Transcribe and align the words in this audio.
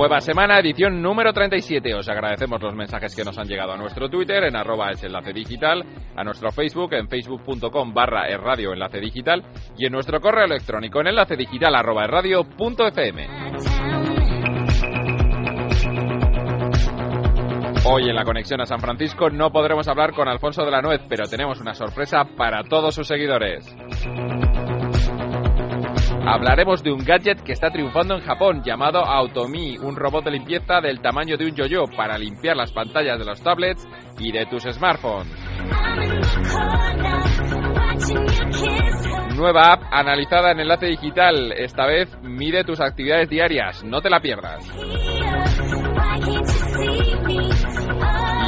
Nueva 0.00 0.22
semana, 0.22 0.58
edición 0.58 1.02
número 1.02 1.30
37. 1.30 1.94
Os 1.94 2.08
agradecemos 2.08 2.62
los 2.62 2.74
mensajes 2.74 3.14
que 3.14 3.22
nos 3.22 3.36
han 3.36 3.46
llegado 3.46 3.72
a 3.72 3.76
nuestro 3.76 4.08
Twitter 4.08 4.44
en 4.44 4.56
arroba 4.56 4.92
es 4.92 5.02
digital, 5.34 5.84
a 6.16 6.24
nuestro 6.24 6.50
Facebook 6.52 6.94
en 6.94 7.06
facebook.com 7.06 7.92
barra 7.92 8.26
radio 8.38 8.72
enlace 8.72 8.98
digital 8.98 9.44
y 9.76 9.84
en 9.84 9.92
nuestro 9.92 10.18
correo 10.18 10.46
electrónico 10.46 11.02
en 11.02 11.08
enlace 11.08 11.36
digital 11.36 11.74
arroba 11.74 12.06
fm. 12.06 13.28
Hoy 17.84 18.08
en 18.08 18.16
la 18.16 18.24
conexión 18.24 18.62
a 18.62 18.64
San 18.64 18.80
Francisco 18.80 19.28
no 19.28 19.52
podremos 19.52 19.86
hablar 19.86 20.14
con 20.14 20.28
Alfonso 20.28 20.64
de 20.64 20.70
la 20.70 20.80
Nuez, 20.80 21.02
pero 21.10 21.26
tenemos 21.28 21.60
una 21.60 21.74
sorpresa 21.74 22.24
para 22.38 22.64
todos 22.64 22.94
sus 22.94 23.06
seguidores. 23.06 23.66
Hablaremos 26.26 26.82
de 26.82 26.92
un 26.92 27.04
gadget 27.04 27.42
que 27.42 27.52
está 27.52 27.70
triunfando 27.70 28.14
en 28.14 28.20
Japón 28.20 28.62
llamado 28.64 29.04
Automi, 29.04 29.78
un 29.78 29.96
robot 29.96 30.24
de 30.24 30.32
limpieza 30.32 30.80
del 30.80 31.00
tamaño 31.00 31.36
de 31.36 31.46
un 31.46 31.54
yo-yo 31.54 31.84
para 31.96 32.18
limpiar 32.18 32.56
las 32.56 32.72
pantallas 32.72 33.18
de 33.18 33.24
los 33.24 33.42
tablets 33.42 33.86
y 34.18 34.30
de 34.30 34.46
tus 34.46 34.64
smartphones. 34.64 35.32
Nueva 39.36 39.72
app 39.72 39.82
analizada 39.90 40.52
en 40.52 40.60
enlace 40.60 40.86
digital. 40.86 41.52
Esta 41.52 41.86
vez 41.86 42.08
mide 42.22 42.64
tus 42.64 42.80
actividades 42.80 43.28
diarias. 43.28 43.82
No 43.84 44.00
te 44.00 44.10
la 44.10 44.20
pierdas. 44.20 44.64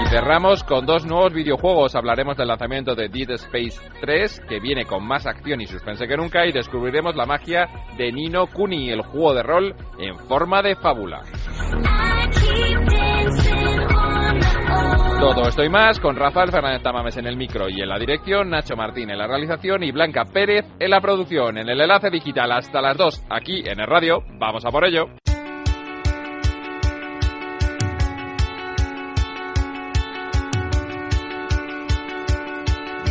Y 0.00 0.06
cerramos 0.08 0.64
con 0.64 0.84
dos 0.86 1.06
nuevos 1.06 1.32
videojuegos. 1.32 1.94
Hablaremos 1.94 2.36
del 2.36 2.48
lanzamiento 2.48 2.94
de 2.94 3.08
Dead 3.08 3.30
Space 3.30 3.80
3, 4.00 4.42
que 4.48 4.60
viene 4.60 4.84
con 4.84 5.06
más 5.06 5.26
acción 5.26 5.60
y 5.60 5.66
suspense 5.66 6.06
que 6.06 6.16
nunca, 6.16 6.46
y 6.46 6.52
descubriremos 6.52 7.16
la 7.16 7.26
magia 7.26 7.68
de 7.96 8.12
Nino 8.12 8.46
Kuni, 8.46 8.90
el 8.90 9.02
juego 9.02 9.34
de 9.34 9.42
rol 9.42 9.74
en 9.98 10.16
forma 10.18 10.62
de 10.62 10.76
fábula. 10.76 11.22
Todo 15.20 15.42
esto 15.48 15.62
y 15.62 15.68
más 15.68 16.00
con 16.00 16.16
Rafael 16.16 16.50
Fernández 16.50 16.82
Tamames 16.82 17.16
en 17.16 17.26
el 17.26 17.36
micro 17.36 17.68
y 17.68 17.80
en 17.80 17.88
la 17.88 17.96
dirección, 17.96 18.50
Nacho 18.50 18.74
Martín 18.74 19.08
en 19.08 19.18
la 19.18 19.28
realización 19.28 19.84
y 19.84 19.92
Blanca 19.92 20.24
Pérez 20.24 20.64
en 20.80 20.90
la 20.90 21.00
producción. 21.00 21.58
En 21.58 21.68
el 21.68 21.80
enlace 21.80 22.10
digital 22.10 22.50
hasta 22.50 22.80
las 22.80 22.96
2 22.96 23.26
aquí 23.30 23.62
en 23.64 23.78
el 23.78 23.86
radio. 23.86 24.24
Vamos 24.38 24.64
a 24.64 24.70
por 24.70 24.84
ello. 24.84 25.06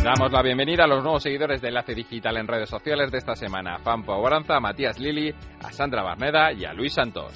Damos 0.02 0.32
la 0.32 0.42
bienvenida 0.42 0.82
a 0.82 0.88
los 0.88 1.04
nuevos 1.04 1.22
seguidores 1.22 1.62
de 1.62 1.68
Enlace 1.68 1.94
Digital 1.94 2.36
en 2.36 2.48
redes 2.48 2.68
sociales 2.68 3.12
de 3.12 3.18
esta 3.18 3.36
semana. 3.36 3.78
Fampo 3.78 4.12
Aguaranza, 4.12 4.58
Matías 4.58 4.98
Lili, 4.98 5.32
a 5.62 5.70
Sandra 5.70 6.02
Barneda 6.02 6.52
y 6.52 6.64
a 6.64 6.72
Luis 6.72 6.92
Santos. 6.92 7.32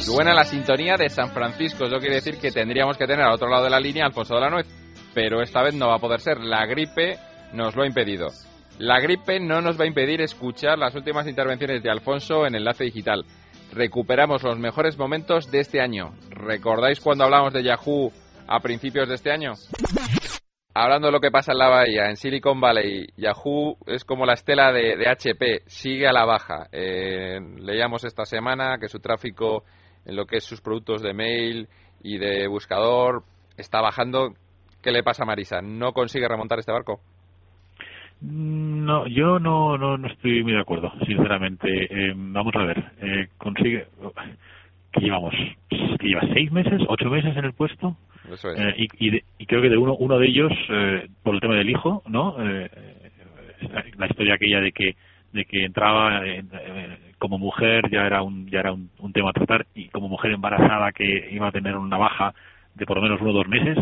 Suena 0.00 0.32
la 0.32 0.44
sintonía 0.44 0.96
de 0.96 1.08
San 1.08 1.32
Francisco. 1.32 1.86
Eso 1.86 1.98
quiere 1.98 2.14
decir 2.14 2.38
que 2.38 2.52
tendríamos 2.52 2.96
que 2.96 3.08
tener 3.08 3.26
al 3.26 3.34
otro 3.34 3.48
lado 3.48 3.64
de 3.64 3.70
la 3.70 3.80
línea 3.80 4.06
Alfonso 4.06 4.36
de 4.36 4.40
la 4.42 4.50
Nuez. 4.50 4.68
Pero 5.12 5.42
esta 5.42 5.60
vez 5.60 5.74
no 5.74 5.88
va 5.88 5.96
a 5.96 5.98
poder 5.98 6.20
ser. 6.20 6.38
La 6.38 6.64
gripe 6.66 7.18
nos 7.52 7.74
lo 7.74 7.82
ha 7.82 7.86
impedido. 7.88 8.28
La 8.78 9.00
gripe 9.00 9.40
no 9.40 9.60
nos 9.60 9.78
va 9.78 9.82
a 9.84 9.88
impedir 9.88 10.20
escuchar 10.20 10.78
las 10.78 10.94
últimas 10.94 11.26
intervenciones 11.26 11.82
de 11.82 11.90
Alfonso 11.90 12.46
en 12.46 12.54
Enlace 12.54 12.84
Digital 12.84 13.24
recuperamos 13.74 14.42
los 14.42 14.58
mejores 14.58 14.96
momentos 14.96 15.50
de 15.50 15.60
este 15.60 15.80
año. 15.80 16.14
¿Recordáis 16.30 17.00
cuando 17.00 17.24
hablamos 17.24 17.52
de 17.52 17.62
Yahoo 17.62 18.12
a 18.46 18.60
principios 18.60 19.08
de 19.08 19.16
este 19.16 19.32
año? 19.32 19.52
Hablando 20.76 21.06
de 21.06 21.12
lo 21.12 21.20
que 21.20 21.30
pasa 21.30 21.52
en 21.52 21.58
la 21.58 21.68
bahía, 21.68 22.08
en 22.08 22.16
Silicon 22.16 22.60
Valley, 22.60 23.06
Yahoo 23.16 23.76
es 23.86 24.04
como 24.04 24.26
la 24.26 24.34
estela 24.34 24.72
de, 24.72 25.08
HP, 25.08 25.62
sigue 25.66 26.08
a 26.08 26.12
la 26.12 26.24
baja. 26.24 26.66
Eh, 26.72 27.38
leíamos 27.58 28.04
esta 28.04 28.24
semana 28.24 28.78
que 28.80 28.88
su 28.88 28.98
tráfico 28.98 29.64
en 30.04 30.16
lo 30.16 30.26
que 30.26 30.38
es 30.38 30.44
sus 30.44 30.60
productos 30.60 31.02
de 31.02 31.14
mail 31.14 31.68
y 32.02 32.18
de 32.18 32.46
buscador 32.48 33.22
está 33.56 33.80
bajando. 33.80 34.34
¿Qué 34.82 34.90
le 34.90 35.02
pasa 35.02 35.22
a 35.22 35.26
Marisa? 35.26 35.62
¿No 35.62 35.92
consigue 35.92 36.28
remontar 36.28 36.58
este 36.58 36.72
barco? 36.72 37.00
No, 38.84 39.06
yo 39.06 39.38
no, 39.38 39.78
no, 39.78 39.96
no 39.96 40.08
estoy 40.08 40.42
muy 40.42 40.52
de 40.52 40.60
acuerdo, 40.60 40.92
sinceramente. 41.06 41.68
Eh, 41.90 42.12
vamos 42.14 42.54
a 42.54 42.64
ver, 42.64 42.84
eh, 43.00 43.28
consigue 43.38 43.86
que 44.92 45.00
llevamos, 45.00 45.34
que 45.68 46.06
lleva 46.06 46.20
seis 46.32 46.52
meses, 46.52 46.82
ocho 46.86 47.08
meses 47.08 47.36
en 47.36 47.46
el 47.46 47.54
puesto. 47.54 47.96
Eh, 48.56 48.74
y, 48.76 49.22
y, 49.38 49.46
creo 49.46 49.62
que 49.62 49.70
de 49.70 49.76
uno, 49.76 49.96
uno 49.96 50.18
de 50.18 50.26
ellos, 50.26 50.52
eh, 50.68 51.08
por 51.22 51.34
el 51.34 51.40
tema 51.40 51.54
del 51.54 51.70
hijo, 51.70 52.02
¿no? 52.06 52.36
Eh, 52.38 52.70
la 53.96 54.06
historia 54.06 54.34
aquella 54.34 54.60
de 54.60 54.72
que 54.72 54.96
de 55.32 55.46
que 55.46 55.64
entraba 55.64 56.22
como 57.18 57.38
mujer 57.38 57.90
ya 57.90 58.06
era 58.06 58.22
un 58.22 58.46
ya 58.48 58.60
era 58.60 58.72
un, 58.72 58.90
un, 58.98 59.12
tema 59.12 59.30
a 59.30 59.32
tratar 59.32 59.66
y 59.74 59.88
como 59.88 60.08
mujer 60.08 60.30
embarazada 60.30 60.92
que 60.92 61.28
iba 61.32 61.48
a 61.48 61.52
tener 61.52 61.76
una 61.76 61.96
baja 61.96 62.34
de 62.74 62.86
por 62.86 62.98
lo 62.98 63.02
menos 63.02 63.20
uno 63.20 63.30
o 63.30 63.32
dos 63.32 63.48
meses 63.48 63.76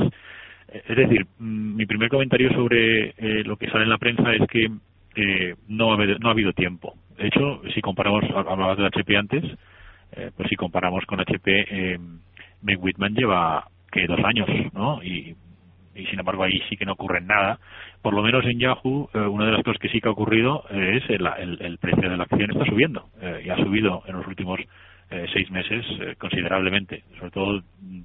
es 0.72 0.96
decir, 0.96 1.26
mm, 1.38 1.76
mi 1.76 1.86
primer 1.86 2.08
comentario 2.08 2.50
sobre 2.52 3.10
eh, 3.10 3.44
lo 3.44 3.56
que 3.56 3.68
sale 3.68 3.84
en 3.84 3.90
la 3.90 3.98
prensa 3.98 4.32
es 4.32 4.46
que 4.48 4.68
eh, 5.14 5.54
no, 5.68 5.90
ha 5.90 5.94
habido, 5.94 6.18
no 6.18 6.28
ha 6.28 6.32
habido 6.32 6.52
tiempo. 6.52 6.94
De 7.16 7.28
hecho, 7.28 7.62
si 7.74 7.80
comparamos, 7.80 8.24
hablabas 8.34 8.78
de 8.78 8.86
HP 8.86 9.16
antes, 9.16 9.44
eh, 10.12 10.30
pues 10.36 10.48
si 10.48 10.56
comparamos 10.56 11.04
con 11.06 11.20
HP, 11.20 11.66
eh, 11.70 11.98
Meg 12.62 12.82
Whitman 12.82 13.14
lleva 13.14 13.66
que 13.90 14.06
dos 14.06 14.20
años, 14.24 14.48
¿no? 14.72 15.02
Y, 15.02 15.36
sin 15.94 16.18
embargo 16.18 16.42
ahí 16.42 16.58
sí 16.70 16.76
que 16.78 16.86
no 16.86 16.92
ocurre 16.92 17.20
nada. 17.20 17.58
Por 18.00 18.14
lo 18.14 18.22
menos 18.22 18.46
en 18.46 18.58
Yahoo, 18.58 19.10
una 19.12 19.44
de 19.44 19.52
las 19.52 19.62
cosas 19.62 19.78
que 19.78 19.90
sí 19.90 20.00
que 20.00 20.08
ha 20.08 20.12
ocurrido 20.12 20.64
es 20.70 21.02
el, 21.10 21.26
el, 21.38 21.60
el 21.60 21.76
precio 21.76 22.08
de 22.08 22.16
la 22.16 22.22
acción 22.22 22.50
está 22.50 22.64
subiendo 22.64 23.10
y 23.44 23.50
ha 23.50 23.56
subido 23.56 24.02
en 24.06 24.16
los 24.16 24.26
últimos 24.26 24.58
seis 25.34 25.50
meses 25.50 25.84
considerablemente, 26.16 27.04
sobre 27.18 27.30
todo 27.30 27.62
mm, 27.82 28.00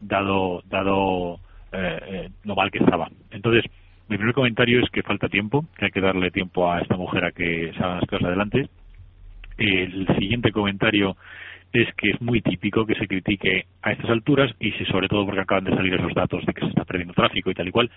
dado 0.00 0.62
dado 0.66 1.40
eh, 1.72 2.00
eh, 2.06 2.28
lo 2.44 2.54
mal 2.54 2.70
que 2.70 2.78
estaba. 2.78 3.08
Entonces, 3.30 3.64
mi 4.12 4.18
primer 4.18 4.34
comentario 4.34 4.80
es 4.80 4.90
que 4.90 5.02
falta 5.02 5.28
tiempo, 5.28 5.64
que 5.76 5.86
hay 5.86 5.90
que 5.90 6.00
darle 6.00 6.30
tiempo 6.30 6.70
a 6.70 6.80
esta 6.80 6.96
mujer 6.96 7.24
a 7.24 7.32
que 7.32 7.72
salgan 7.72 8.00
las 8.00 8.08
cosas 8.08 8.26
adelante. 8.26 8.68
El 9.56 10.06
siguiente 10.18 10.52
comentario 10.52 11.16
es 11.72 11.92
que 11.94 12.10
es 12.10 12.20
muy 12.20 12.42
típico 12.42 12.84
que 12.84 12.94
se 12.94 13.06
critique 13.06 13.64
a 13.80 13.92
estas 13.92 14.10
alturas 14.10 14.52
y 14.60 14.72
si 14.72 14.84
sobre 14.84 15.08
todo 15.08 15.24
porque 15.24 15.40
acaban 15.40 15.64
de 15.64 15.74
salir 15.74 15.94
esos 15.94 16.12
datos 16.14 16.44
de 16.44 16.52
que 16.52 16.60
se 16.60 16.68
está 16.68 16.84
perdiendo 16.84 17.14
tráfico 17.14 17.50
y 17.50 17.54
tal 17.54 17.68
y 17.68 17.70
cual. 17.70 17.90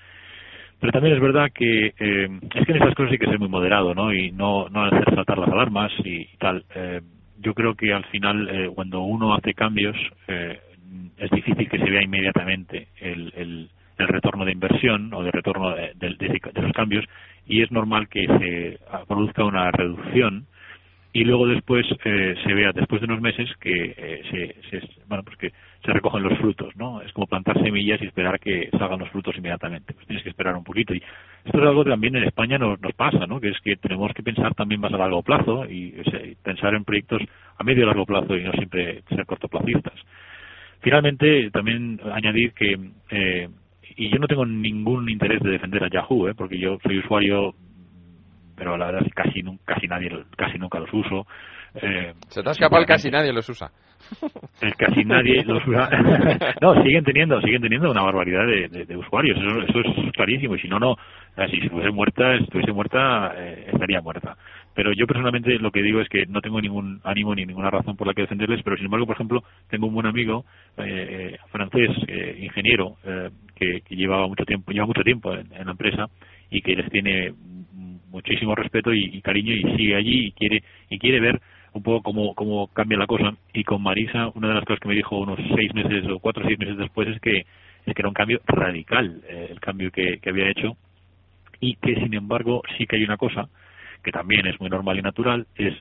Pero 0.79 0.91
también 0.91 1.15
es 1.15 1.21
verdad 1.21 1.51
que 1.53 1.87
eh, 1.87 2.39
es 2.55 2.65
que 2.65 2.71
en 2.71 2.77
estas 2.77 2.95
cosas 2.95 3.11
hay 3.11 3.17
que 3.17 3.25
ser 3.25 3.39
muy 3.39 3.49
moderado, 3.49 3.93
¿no? 3.93 4.13
Y 4.13 4.31
no, 4.31 4.69
no 4.69 4.85
hacer 4.85 5.03
saltar 5.13 5.37
las 5.37 5.49
alarmas 5.49 5.91
y, 6.03 6.27
tal. 6.37 6.63
Eh, 6.73 7.01
yo 7.39 7.53
creo 7.53 7.75
que 7.75 7.93
al 7.93 8.05
final, 8.05 8.49
eh, 8.49 8.71
cuando 8.73 9.01
uno 9.01 9.35
hace 9.35 9.53
cambios, 9.53 9.95
eh, 10.27 10.59
es 11.17 11.31
difícil 11.31 11.69
que 11.69 11.77
se 11.77 11.89
vea 11.89 12.03
inmediatamente 12.03 12.87
el, 12.99 13.33
el, 13.35 13.69
el 13.97 14.07
retorno 14.07 14.45
de 14.45 14.51
inversión 14.51 15.13
o 15.13 15.23
de 15.23 15.31
retorno 15.31 15.75
de, 15.75 15.93
de, 15.95 16.61
los 16.61 16.73
cambios 16.73 17.05
y 17.47 17.61
es 17.61 17.71
normal 17.71 18.07
que 18.09 18.25
se 18.25 18.79
produzca 19.07 19.43
una 19.43 19.71
reducción 19.71 20.47
y 21.13 21.23
luego 21.23 21.47
después 21.47 21.85
eh, 22.03 22.35
se 22.43 22.53
vea 22.53 22.73
después 22.73 22.99
de 22.99 23.07
unos 23.07 23.21
meses 23.21 23.49
que 23.61 23.95
eh, 23.97 24.21
se, 24.29 24.69
se, 24.69 24.87
bueno 25.07 25.23
pues 25.23 25.37
que 25.37 25.51
se 25.85 25.93
recogen 25.93 26.23
los 26.23 26.37
frutos 26.39 26.75
no 26.75 27.01
es 27.01 27.13
como 27.13 27.27
plantar 27.27 27.61
semillas 27.63 28.01
y 28.01 28.05
esperar 28.05 28.39
que 28.39 28.69
salgan 28.71 28.99
los 28.99 29.09
frutos 29.09 29.37
inmediatamente. 29.37 29.93
Pues 29.93 30.05
tienes 30.07 30.23
que 30.23 30.31
esperar 30.31 30.55
un 30.55 30.63
poquito. 30.63 30.93
Y 30.93 31.01
esto 31.45 31.57
es 31.57 31.67
algo 31.67 31.83
que 31.85 31.91
también 31.91 32.17
en 32.17 32.25
España 32.25 32.57
nos, 32.57 32.81
nos 32.81 32.91
pasa 32.93 33.25
no 33.27 33.39
que 33.39 33.49
es 33.49 33.59
que 33.61 33.77
tenemos 33.77 34.11
que 34.13 34.23
pensar 34.23 34.55
también 34.55 34.81
más 34.81 34.91
a 34.91 34.97
largo 34.97 35.23
plazo 35.23 35.65
y 35.69 35.93
pensar 36.43 36.73
en 36.73 36.83
proyectos 36.83 37.21
a 37.57 37.63
medio 37.63 37.83
y 37.83 37.85
largo 37.85 38.05
plazo 38.05 38.35
y 38.35 38.43
no 38.43 38.51
siempre 38.51 39.03
ser 39.07 39.25
cortoplacistas. 39.25 39.93
Finalmente, 40.85 41.49
también 41.51 41.99
añadir 42.13 42.53
que, 42.53 42.77
eh, 43.09 43.49
y 43.95 44.09
yo 44.09 44.19
no 44.19 44.27
tengo 44.27 44.45
ningún 44.45 45.09
interés 45.09 45.41
de 45.41 45.51
defender 45.51 45.83
a 45.83 45.89
Yahoo, 45.89 46.27
¿eh? 46.27 46.35
porque 46.35 46.59
yo 46.59 46.77
soy 46.83 46.99
usuario, 46.99 47.55
pero 48.55 48.77
la 48.77 48.87
verdad 48.87 49.01
es 49.05 49.13
que 49.13 49.23
casi, 49.23 49.43
casi, 49.65 49.87
nadie, 49.87 50.09
casi 50.37 50.57
nunca 50.57 50.79
los 50.79 50.93
uso. 50.93 51.27
Eh, 51.81 52.13
Se 52.29 52.41
te 52.41 52.49
ha 52.49 52.51
escapado 52.51 52.85
casi 52.85 53.09
nadie 53.09 53.33
los 53.33 53.47
usa. 53.49 53.71
Casi 54.77 55.03
nadie 55.03 55.43
los 55.43 55.65
usa. 55.67 55.89
no, 56.61 56.81
siguen 56.83 57.03
teniendo, 57.03 57.41
siguen 57.41 57.61
teniendo 57.61 57.91
una 57.91 58.03
barbaridad 58.03 58.45
de, 58.45 58.97
usuarios, 58.97 59.37
eso, 59.37 59.79
eso, 59.79 59.79
es 59.79 60.11
clarísimo, 60.13 60.55
y 60.55 60.59
si 60.59 60.67
no, 60.67 60.79
no, 60.79 60.95
si 61.49 61.57
estuviese 61.57 61.91
muerta, 61.91 62.35
estuviese 62.35 62.71
muerta, 62.71 63.33
eh, 63.35 63.65
estaría 63.73 64.01
muerta. 64.01 64.37
Pero 64.73 64.91
yo 64.93 65.07
personalmente 65.07 65.57
lo 65.59 65.71
que 65.71 65.81
digo 65.81 66.01
es 66.01 66.09
que 66.09 66.25
no 66.27 66.41
tengo 66.41 66.61
ningún 66.61 66.99
ánimo 67.03 67.33
ni 67.33 67.45
ninguna 67.45 67.69
razón 67.69 67.95
por 67.95 68.07
la 68.07 68.13
que 68.13 68.21
defenderles, 68.21 68.61
pero 68.63 68.75
sin 68.75 68.85
embargo, 68.85 69.05
por 69.05 69.15
ejemplo, 69.15 69.43
tengo 69.69 69.87
un 69.87 69.93
buen 69.93 70.05
amigo 70.05 70.45
eh, 70.77 71.37
francés, 71.49 71.89
eh, 72.07 72.37
ingeniero, 72.41 72.97
que, 73.55 73.81
que, 73.81 73.95
lleva 73.95 74.27
mucho 74.27 74.45
tiempo, 74.45 74.71
lleva 74.71 74.85
mucho 74.85 75.03
tiempo 75.03 75.33
en, 75.33 75.49
la 75.49 75.71
empresa 75.71 76.07
y 76.49 76.61
que 76.61 76.75
les 76.75 76.89
tiene 76.91 77.33
muchísimo 78.09 78.55
respeto 78.55 78.93
y, 78.93 79.21
cariño 79.21 79.53
y 79.53 79.77
sigue 79.77 79.95
allí 79.95 80.27
y 80.27 80.31
quiere 80.31 80.63
y 80.89 80.99
quiere 80.99 81.19
ver 81.19 81.41
un 81.75 81.83
poco 81.83 82.01
cómo, 82.01 82.33
cómo 82.33 82.67
cambia 82.67 82.97
la 82.97 83.05
cosa. 83.05 83.35
Y 83.53 83.63
con 83.63 83.83
Marisa, 83.83 84.29
una 84.33 84.47
de 84.47 84.53
las 84.55 84.65
cosas 84.65 84.79
que 84.79 84.87
me 84.87 84.95
dijo 84.95 85.17
unos 85.19 85.39
seis 85.55 85.73
meses 85.73 86.05
o 86.09 86.19
cuatro 86.19 86.43
o 86.43 86.47
seis 86.47 86.57
meses 86.57 86.77
después 86.77 87.07
es 87.09 87.19
que, 87.21 87.45
es 87.85 87.93
que 87.93 88.01
era 88.01 88.07
un 88.07 88.13
cambio 88.13 88.39
radical 88.45 89.21
eh, 89.27 89.47
el 89.51 89.59
cambio 89.59 89.91
que, 89.91 90.19
que 90.19 90.29
había 90.29 90.49
hecho 90.49 90.77
y 91.59 91.75
que, 91.75 91.95
sin 91.95 92.13
embargo, 92.13 92.61
sí 92.77 92.85
que 92.85 92.95
hay 92.95 93.03
una 93.03 93.17
cosa 93.17 93.47
que 94.03 94.11
también 94.11 94.45
es 94.47 94.59
muy 94.59 94.69
normal 94.69 94.97
y 94.99 95.01
natural, 95.01 95.47
es 95.55 95.73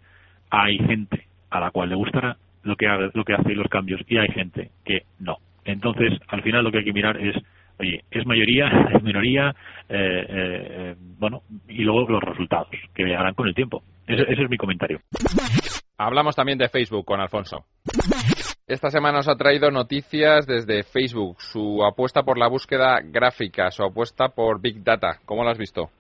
hay 0.51 0.79
gente 0.79 1.27
a 1.51 1.61
la 1.61 1.71
cual 1.71 1.91
le 1.91 1.95
gustará 1.95 2.37
lo 2.63 2.77
que, 2.77 2.87
lo 3.13 3.25
que 3.25 3.35
hace 3.35 3.55
los 3.55 3.69
cambios 3.69 4.01
y 4.09 4.17
hay 4.17 4.29
gente 4.29 4.71
que 4.85 5.03
no. 5.21 5.37
Entonces, 5.65 6.19
al 6.29 6.43
final 6.43 6.65
lo 6.65 6.73
que 6.73 6.79
hay 6.79 6.85
que 6.85 6.93
mirar 6.93 7.19
es 7.19 7.37
oye, 7.79 8.05
es 8.11 8.27
mayoría, 8.27 8.67
es 8.95 9.03
minoría, 9.03 9.55
eh, 9.89 10.27
eh, 10.29 10.95
bueno, 11.19 11.43
y 11.69 11.83
luego 11.83 12.09
los 12.09 12.23
resultados 12.23 12.69
que 12.95 13.05
llegarán 13.05 13.35
con 13.35 13.49
el 13.49 13.55
tiempo. 13.55 13.83
ese, 14.07 14.25
es 14.31 14.51
mi 14.51 14.57
comentario. 14.57 15.01
Hablamos 15.97 16.35
también 16.35 16.59
de 16.59 16.69
Facebook 16.69 17.05
con 17.05 17.21
Alfonso. 17.21 17.65
Esta 18.67 18.91
semana 18.91 19.19
nos 19.19 19.29
ha 19.29 19.37
traído 19.37 19.71
noticias 19.71 20.47
desde 20.47 20.83
Facebook, 20.83 21.37
su 21.41 21.85
apuesta 21.85 22.23
por 22.23 22.39
la 22.39 22.49
búsqueda 22.49 23.01
gráfica, 23.05 23.71
su 23.71 23.85
apuesta 23.85 24.29
por 24.29 24.61
Big 24.61 24.83
Data. 24.83 25.19
¿Cómo 25.25 25.45
lo 25.45 25.51
has 25.51 25.59
visto? 25.59 25.91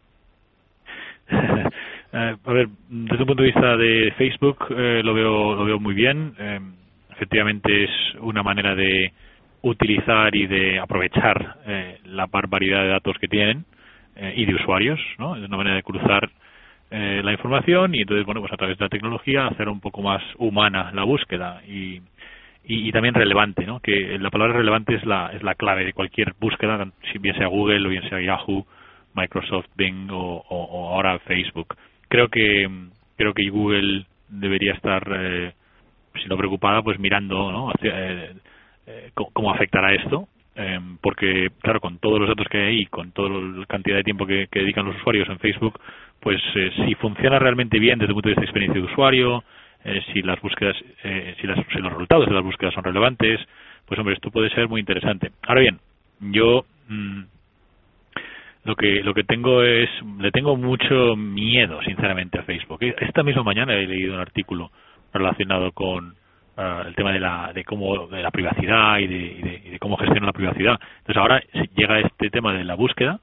Eh, 2.16 2.36
a 2.44 2.52
ver, 2.52 2.68
desde 2.88 3.22
un 3.22 3.26
punto 3.26 3.42
de 3.42 3.48
vista 3.48 3.76
de 3.76 4.12
Facebook 4.16 4.66
eh, 4.70 5.02
lo 5.02 5.14
veo 5.14 5.56
lo 5.56 5.64
veo 5.64 5.80
muy 5.80 5.94
bien. 5.94 6.32
Eh, 6.38 6.60
efectivamente 7.10 7.86
es 7.86 7.90
una 8.20 8.44
manera 8.44 8.76
de 8.76 9.12
utilizar 9.62 10.32
y 10.36 10.46
de 10.46 10.78
aprovechar 10.78 11.56
la 12.04 12.26
barbaridad 12.26 12.82
de 12.82 12.90
datos 12.90 13.16
que 13.18 13.26
tienen 13.26 13.64
y 14.14 14.44
de 14.46 14.54
usuarios, 14.54 15.00
¿no? 15.18 15.34
Es 15.34 15.42
una 15.42 15.56
manera 15.56 15.74
de 15.74 15.82
cruzar 15.82 16.30
eh, 16.96 17.22
la 17.24 17.32
información 17.32 17.92
y 17.92 18.02
entonces, 18.02 18.24
bueno, 18.24 18.40
pues 18.40 18.52
a 18.52 18.56
través 18.56 18.78
de 18.78 18.84
la 18.84 18.88
tecnología 18.88 19.48
hacer 19.48 19.68
un 19.68 19.80
poco 19.80 20.00
más 20.00 20.22
humana 20.38 20.92
la 20.94 21.02
búsqueda 21.02 21.60
y, 21.66 22.00
y, 22.62 22.92
también 22.92 23.14
relevante, 23.14 23.66
¿no? 23.66 23.80
Que 23.80 24.16
la 24.16 24.30
palabra 24.30 24.58
relevante 24.58 24.94
es 24.94 25.04
la, 25.04 25.32
es 25.34 25.42
la 25.42 25.56
clave 25.56 25.84
de 25.84 25.92
cualquier 25.92 26.34
búsqueda, 26.38 26.86
si 27.10 27.18
bien 27.18 27.34
sea 27.36 27.48
Google 27.48 27.84
o 27.84 27.90
bien 27.90 28.08
sea 28.08 28.20
Yahoo, 28.20 28.64
Microsoft, 29.12 29.66
Bing 29.74 30.08
o, 30.12 30.44
ahora 30.94 31.18
Facebook. 31.18 31.74
Creo 32.06 32.28
que 32.28 32.70
creo 33.16 33.34
que 33.34 33.50
Google 33.50 34.06
debería 34.28 34.74
estar, 34.74 35.02
eh, 35.16 35.52
si 36.22 36.28
no 36.28 36.36
preocupada, 36.36 36.80
pues 36.82 37.00
mirando, 37.00 37.50
¿no? 37.50 37.72
Eh, 37.82 38.34
eh, 38.86 39.10
cómo 39.14 39.52
afectará 39.52 39.92
esto 39.94 40.28
Em, 40.56 40.98
porque 40.98 41.50
claro 41.60 41.80
con 41.80 41.98
todos 41.98 42.20
los 42.20 42.28
datos 42.28 42.46
que 42.48 42.58
hay 42.58 42.76
ahí 42.76 42.86
con 42.86 43.10
toda 43.10 43.28
la 43.28 43.66
cantidad 43.66 43.96
de 43.96 44.04
tiempo 44.04 44.24
que, 44.24 44.46
dedican 44.52 44.86
los 44.86 44.94
usuarios 44.96 45.28
en 45.28 45.40
Facebook 45.40 45.80
pues 46.24 46.42
eh, 46.56 46.72
si 46.74 46.94
funciona 46.96 47.38
realmente 47.38 47.78
bien 47.78 47.98
desde 47.98 48.10
el 48.10 48.14
punto 48.14 48.28
de 48.28 48.32
vista 48.32 48.40
de 48.40 48.46
experiencia 48.46 48.80
de 48.80 48.90
usuario 48.90 49.44
eh, 49.84 50.02
si 50.12 50.22
las 50.22 50.40
búsquedas 50.40 50.74
eh, 51.04 51.36
si, 51.40 51.46
los 51.46 51.58
resultados 51.92 52.26
de 52.26 52.34
las 52.34 52.42
búsquedas 52.42 52.74
son 52.74 52.82
relevantes 52.82 53.38
pues 53.86 54.00
hombre 54.00 54.14
esto 54.14 54.30
puede 54.30 54.48
ser 54.50 54.66
muy 54.66 54.80
interesante. 54.80 55.30
Ahora 55.42 55.60
bien 55.60 55.78
yo 56.20 56.64
mm, 56.88 57.20
lo 58.64 58.74
que 58.74 59.02
lo 59.04 59.14
que 59.14 59.24
tengo 59.24 59.62
es 59.62 59.90
le 60.18 60.30
tengo 60.32 60.56
mucho 60.56 61.14
miedo 61.14 61.80
sinceramente 61.82 62.38
a 62.38 62.42
Facebook. 62.42 62.80
Esta 62.82 63.22
misma 63.22 63.42
mañana 63.42 63.74
he 63.74 63.86
leído 63.86 64.14
un 64.14 64.20
artículo 64.20 64.70
relacionado 65.12 65.70
con 65.72 66.14
Ah, 66.56 66.84
el 66.86 66.94
tema 66.94 67.10
de 67.10 67.18
la 67.18 67.50
de 67.52 67.64
cómo 67.64 68.06
de 68.06 68.22
la 68.22 68.30
privacidad 68.30 68.98
y 68.98 69.08
de, 69.08 69.76
cómo 69.80 69.96
gestiona 69.96 70.26
la 70.26 70.32
privacidad. 70.32 70.78
Entonces 70.98 71.16
ahora 71.16 71.42
llega 71.74 71.98
este 71.98 72.30
tema 72.30 72.52
de 72.52 72.62
la 72.62 72.76
búsqueda 72.76 73.18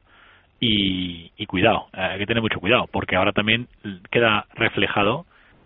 y, 0.64 1.46
cuidado 1.48 1.88
eh, 1.94 2.02
hay 2.02 2.20
que 2.20 2.26
tener 2.28 2.42
mucho 2.42 2.60
cuidado 2.60 2.86
porque 2.92 3.16
ahora 3.16 3.34
también 3.34 3.68
queda 4.10 4.46
reflejado 4.54 5.26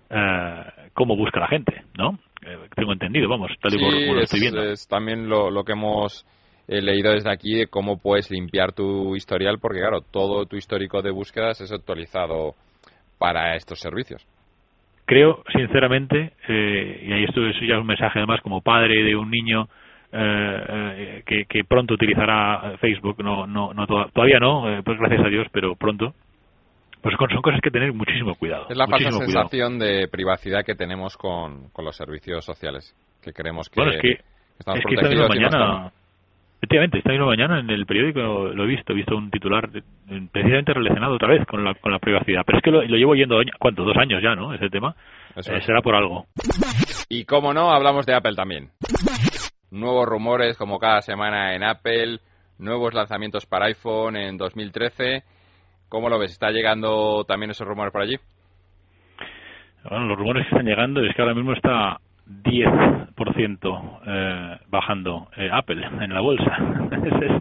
eh, 0.10 0.64
cómo 0.94 1.16
busca 1.16 1.40
la 1.40 1.48
gente 1.48 1.84
no 1.98 2.18
eh, 2.46 2.58
tengo 2.76 2.94
entendido 2.94 3.30
vamos 3.30 3.52
tal 3.62 3.76
y 3.76 3.78
como 3.78 4.14
lo 4.14 4.22
estoy 4.22 4.40
viendo. 4.40 4.64
es 4.64 4.88
también 4.88 5.30
lo, 5.30 5.52
lo 5.52 5.64
que 5.64 5.74
hemos 5.74 6.26
leído 6.68 7.12
desde 7.12 7.32
aquí 7.32 7.56
de 7.56 7.68
cómo 7.68 8.02
puedes 8.02 8.32
limpiar 8.32 8.72
tu 8.72 9.16
historial 9.16 9.60
porque 9.60 9.80
claro 9.80 10.02
todo 10.02 10.46
tu 10.46 10.56
histórico 10.56 11.02
de 11.02 11.12
búsquedas 11.12 11.62
es 11.62 11.72
actualizado 11.72 12.56
para 13.18 13.56
estos 13.56 13.80
servicios. 13.80 14.26
Creo 15.06 15.44
sinceramente 15.56 16.34
eh, 16.48 17.06
y 17.08 17.14
ahí 17.14 17.24
esto 17.26 17.46
es 17.46 17.56
ya 17.68 17.80
un 17.80 17.86
mensaje 17.86 18.18
además 18.18 18.42
como 18.42 18.62
padre 18.62 19.04
de 19.04 19.16
un 19.16 19.30
niño 19.30 19.68
eh, 20.18 21.24
eh, 21.28 21.46
que, 21.48 21.64
pronto 21.64 21.94
utilizará 21.94 22.78
Facebook 22.80 23.24
no 23.24 23.46
no, 23.46 23.74
no 23.74 23.86
todavía 23.86 24.40
no 24.40 24.64
pues 24.84 24.98
gracias 24.98 25.26
a 25.26 25.30
Dios 25.30 25.48
pero 25.52 25.76
pronto 25.76 26.14
pues 27.02 27.16
son 27.18 27.42
cosas 27.42 27.60
que 27.62 27.70
tener 27.70 27.94
muchísimo 27.94 28.36
cuidado 28.36 28.68
es 28.70 28.78
la 28.78 28.88
falsa 28.88 29.12
sensación 29.12 29.78
de 29.78 30.08
privacidad 30.08 30.64
que 30.66 30.76
tenemos 30.76 31.18
con, 31.18 31.70
con 31.70 31.86
los 31.86 31.96
servicios 31.96 32.46
sociales 32.46 32.96
que 33.22 33.34
creemos 33.34 33.70
que, 33.70 33.80
bueno, 33.80 33.94
es 33.94 34.02
que, 34.02 34.20
estamos 34.60 34.80
es 34.80 34.86
que 34.86 34.96
esta 34.96 35.28
mañana 35.28 35.92
Efectivamente, 36.66 36.98
esta 36.98 37.12
misma 37.12 37.28
mañana 37.28 37.60
en 37.60 37.70
el 37.70 37.86
periódico 37.86 38.20
lo 38.20 38.64
he 38.64 38.68
visto, 38.68 38.94
he 38.94 38.96
visto 38.96 39.16
un 39.16 39.30
titular 39.30 39.70
precisamente 40.32 40.74
relacionado 40.74 41.14
otra 41.14 41.28
vez 41.28 41.46
con 41.46 41.64
la, 41.64 41.76
con 41.76 41.92
la 41.92 42.00
privacidad. 42.00 42.42
Pero 42.44 42.58
es 42.58 42.64
que 42.64 42.72
lo, 42.72 42.82
llevo 42.82 43.14
yendo, 43.14 43.40
¿cuánto? 43.60 43.84
Dos 43.84 43.96
años 43.98 44.20
ya, 44.24 44.34
¿no? 44.34 44.52
Ese 44.52 44.70
tema. 44.70 44.96
Eh, 45.36 45.62
será 45.62 45.82
por 45.84 45.94
algo. 45.94 46.26
Y 47.08 47.26
como 47.26 47.54
no, 47.54 47.72
hablamos 47.72 48.08
de 48.08 48.16
Apple 48.16 48.34
también. 48.36 48.70
Nuevos 49.72 50.08
rumores 50.08 50.58
como 50.58 50.80
cada 50.80 51.02
semana 51.02 51.56
en 51.56 51.64
Apple, 51.64 52.20
nuevos 52.58 52.94
lanzamientos 52.94 53.46
para 53.46 53.66
iPhone 53.66 54.16
en 54.16 54.38
2013. 54.38 55.24
¿Cómo 55.90 56.10
lo 56.10 56.20
ves? 56.20 56.32
¿Está 56.32 56.52
llegando 56.52 57.24
también 57.26 57.52
esos 57.52 57.68
rumores 57.68 57.92
por 57.92 58.02
allí? 58.02 58.18
Bueno, 59.90 60.06
los 60.08 60.18
rumores 60.18 60.44
que 60.44 60.50
están 60.56 60.66
llegando 60.66 61.02
es 61.02 61.16
que 61.16 61.22
ahora 61.22 61.36
mismo 61.36 61.54
está 61.54 62.00
10% 62.28 64.00
eh, 64.08 64.58
bajando 64.68 65.28
eh, 65.38 65.50
Apple 65.52 65.86
en 66.02 66.14
la 66.14 66.22
bolsa. 66.22 66.58
ese, 66.92 67.08
es, 67.08 67.32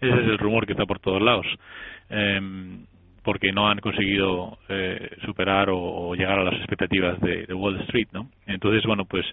ese, 0.00 0.20
es, 0.20 0.28
el 0.28 0.38
rumor 0.38 0.66
que 0.66 0.72
está 0.72 0.84
por 0.84 0.98
todos 0.98 1.22
lados. 1.22 1.46
Em, 2.10 2.84
porque 3.22 3.52
no 3.52 3.68
han 3.68 3.78
conseguido 3.78 4.58
eh, 4.68 5.16
superar 5.24 5.70
o, 5.70 6.14
llegar 6.14 6.38
a 6.38 6.44
las 6.44 6.54
expectativas 6.54 7.18
de, 7.20 7.52
Wall 7.54 7.80
Street, 7.82 8.08
¿no? 8.12 8.28
Entonces, 8.46 8.84
bueno, 8.84 9.06
pues 9.06 9.24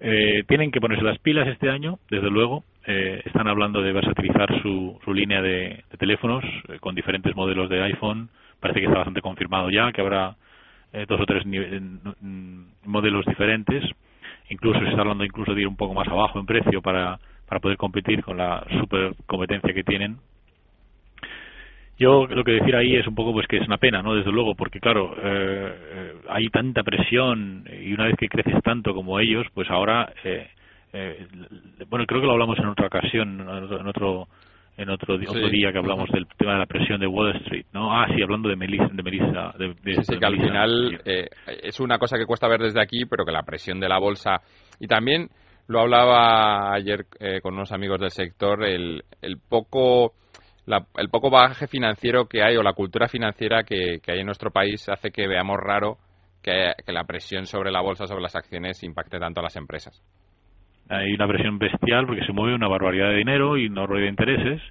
eh, 0.00 0.44
tienen 0.46 0.70
que 0.70 0.80
ponerse 0.80 1.04
las 1.04 1.18
pilas 1.18 1.48
este 1.48 1.70
año, 1.70 1.98
desde 2.10 2.30
luego. 2.30 2.64
Eh, 2.86 3.22
están 3.24 3.48
hablando 3.48 3.82
de 3.82 3.92
versatilizar 3.92 4.62
su, 4.62 4.98
su 5.04 5.12
línea 5.12 5.42
de, 5.42 5.84
teléfonos 5.98 6.44
eh, 6.68 6.78
con 6.80 6.94
diferentes 6.94 7.34
modelos 7.36 7.68
de 7.68 7.82
iPhone. 7.82 8.28
Parece 8.60 8.80
que 8.80 8.86
está 8.86 8.98
bastante 8.98 9.20
confirmado 9.20 9.70
ya 9.70 9.92
que 9.92 10.00
habrá 10.00 10.36
eh, 10.92 11.04
dos 11.06 11.20
o 11.20 11.26
tres 11.26 11.44
modelos 12.84 13.26
diferentes 13.26 13.84
incluso 14.50 14.80
se 14.80 14.88
está 14.88 15.00
hablando 15.00 15.24
incluso 15.24 15.54
de 15.54 15.62
ir 15.62 15.68
un 15.68 15.76
poco 15.76 15.94
más 15.94 16.08
abajo 16.08 16.38
en 16.38 16.46
precio 16.46 16.82
para, 16.82 17.18
para 17.46 17.60
poder 17.60 17.76
competir 17.76 18.22
con 18.22 18.36
la 18.36 18.64
super 18.80 19.14
competencia 19.26 19.74
que 19.74 19.84
tienen. 19.84 20.18
Yo 21.98 22.26
lo 22.26 22.44
que 22.44 22.52
decir 22.52 22.76
ahí 22.76 22.96
es 22.96 23.06
un 23.06 23.14
poco 23.14 23.32
pues 23.32 23.46
que 23.46 23.56
es 23.56 23.66
una 23.66 23.78
pena, 23.78 24.02
¿no? 24.02 24.14
Desde 24.14 24.30
luego, 24.30 24.54
porque 24.54 24.80
claro, 24.80 25.14
eh, 25.16 25.74
eh, 25.92 26.12
hay 26.28 26.48
tanta 26.48 26.82
presión 26.82 27.64
y 27.82 27.92
una 27.92 28.06
vez 28.06 28.14
que 28.16 28.28
creces 28.28 28.62
tanto 28.62 28.94
como 28.94 29.18
ellos, 29.18 29.46
pues 29.52 29.68
ahora, 29.68 30.12
eh, 30.24 30.48
eh, 30.92 31.26
bueno, 31.88 32.06
creo 32.06 32.20
que 32.20 32.26
lo 32.26 32.32
hablamos 32.32 32.58
en 32.58 32.66
otra 32.66 32.86
ocasión, 32.86 33.40
en 33.40 33.86
otro 33.86 34.28
en 34.78 34.90
otro, 34.90 35.18
día 35.18 35.72
que 35.72 35.78
hablamos 35.78 36.08
del 36.10 36.28
tema 36.36 36.52
de 36.52 36.60
la 36.60 36.66
presión 36.66 37.00
de 37.00 37.08
Wall 37.08 37.34
Street, 37.38 37.66
¿no? 37.72 37.92
Ah, 37.92 38.06
sí, 38.14 38.22
hablando 38.22 38.48
de 38.48 38.54
Melissa. 38.54 38.86
De 38.92 39.02
Melissa 39.02 39.52
de, 39.58 39.74
sí, 40.04 40.18
que 40.18 40.24
al 40.24 40.36
final 40.36 41.00
eh, 41.04 41.28
es 41.64 41.80
una 41.80 41.98
cosa 41.98 42.16
que 42.16 42.26
cuesta 42.26 42.46
ver 42.46 42.60
desde 42.60 42.80
aquí, 42.80 43.04
pero 43.04 43.24
que 43.24 43.32
la 43.32 43.42
presión 43.42 43.80
de 43.80 43.88
la 43.88 43.98
bolsa... 43.98 44.40
Y 44.78 44.86
también 44.86 45.28
lo 45.66 45.80
hablaba 45.80 46.72
ayer 46.72 47.06
eh, 47.18 47.40
con 47.42 47.54
unos 47.54 47.72
amigos 47.72 47.98
del 48.00 48.10
sector, 48.10 48.64
el, 48.64 49.02
el 49.20 49.38
poco... 49.38 50.12
el 50.96 51.08
poco 51.08 51.30
bagaje 51.30 51.66
financiero 51.66 52.26
que 52.26 52.42
hay 52.42 52.56
o 52.56 52.62
la 52.62 52.74
cultura 52.74 53.08
financiera 53.08 53.64
que, 53.64 54.00
hay 54.06 54.20
en 54.20 54.26
nuestro 54.26 54.50
país 54.50 54.88
hace 54.88 55.10
que 55.10 55.26
veamos 55.26 55.58
raro 55.58 55.98
que, 56.42 56.72
la 56.86 57.04
presión 57.04 57.46
sobre 57.46 57.70
la 57.70 57.80
bolsa, 57.80 58.06
sobre 58.06 58.22
las 58.22 58.36
acciones, 58.36 58.82
impacte 58.82 59.18
tanto 59.18 59.40
a 59.40 59.44
las 59.44 59.56
empresas 59.56 60.02
hay 60.90 61.12
una 61.12 61.28
presión 61.28 61.58
bestial 61.58 62.06
porque 62.06 62.24
se 62.24 62.32
mueve 62.32 62.54
una 62.54 62.68
barbaridad 62.68 63.10
de 63.10 63.16
dinero 63.16 63.56
y 63.56 63.66
una 63.66 63.82
barbaridad 63.82 64.06
de 64.06 64.10
intereses. 64.10 64.62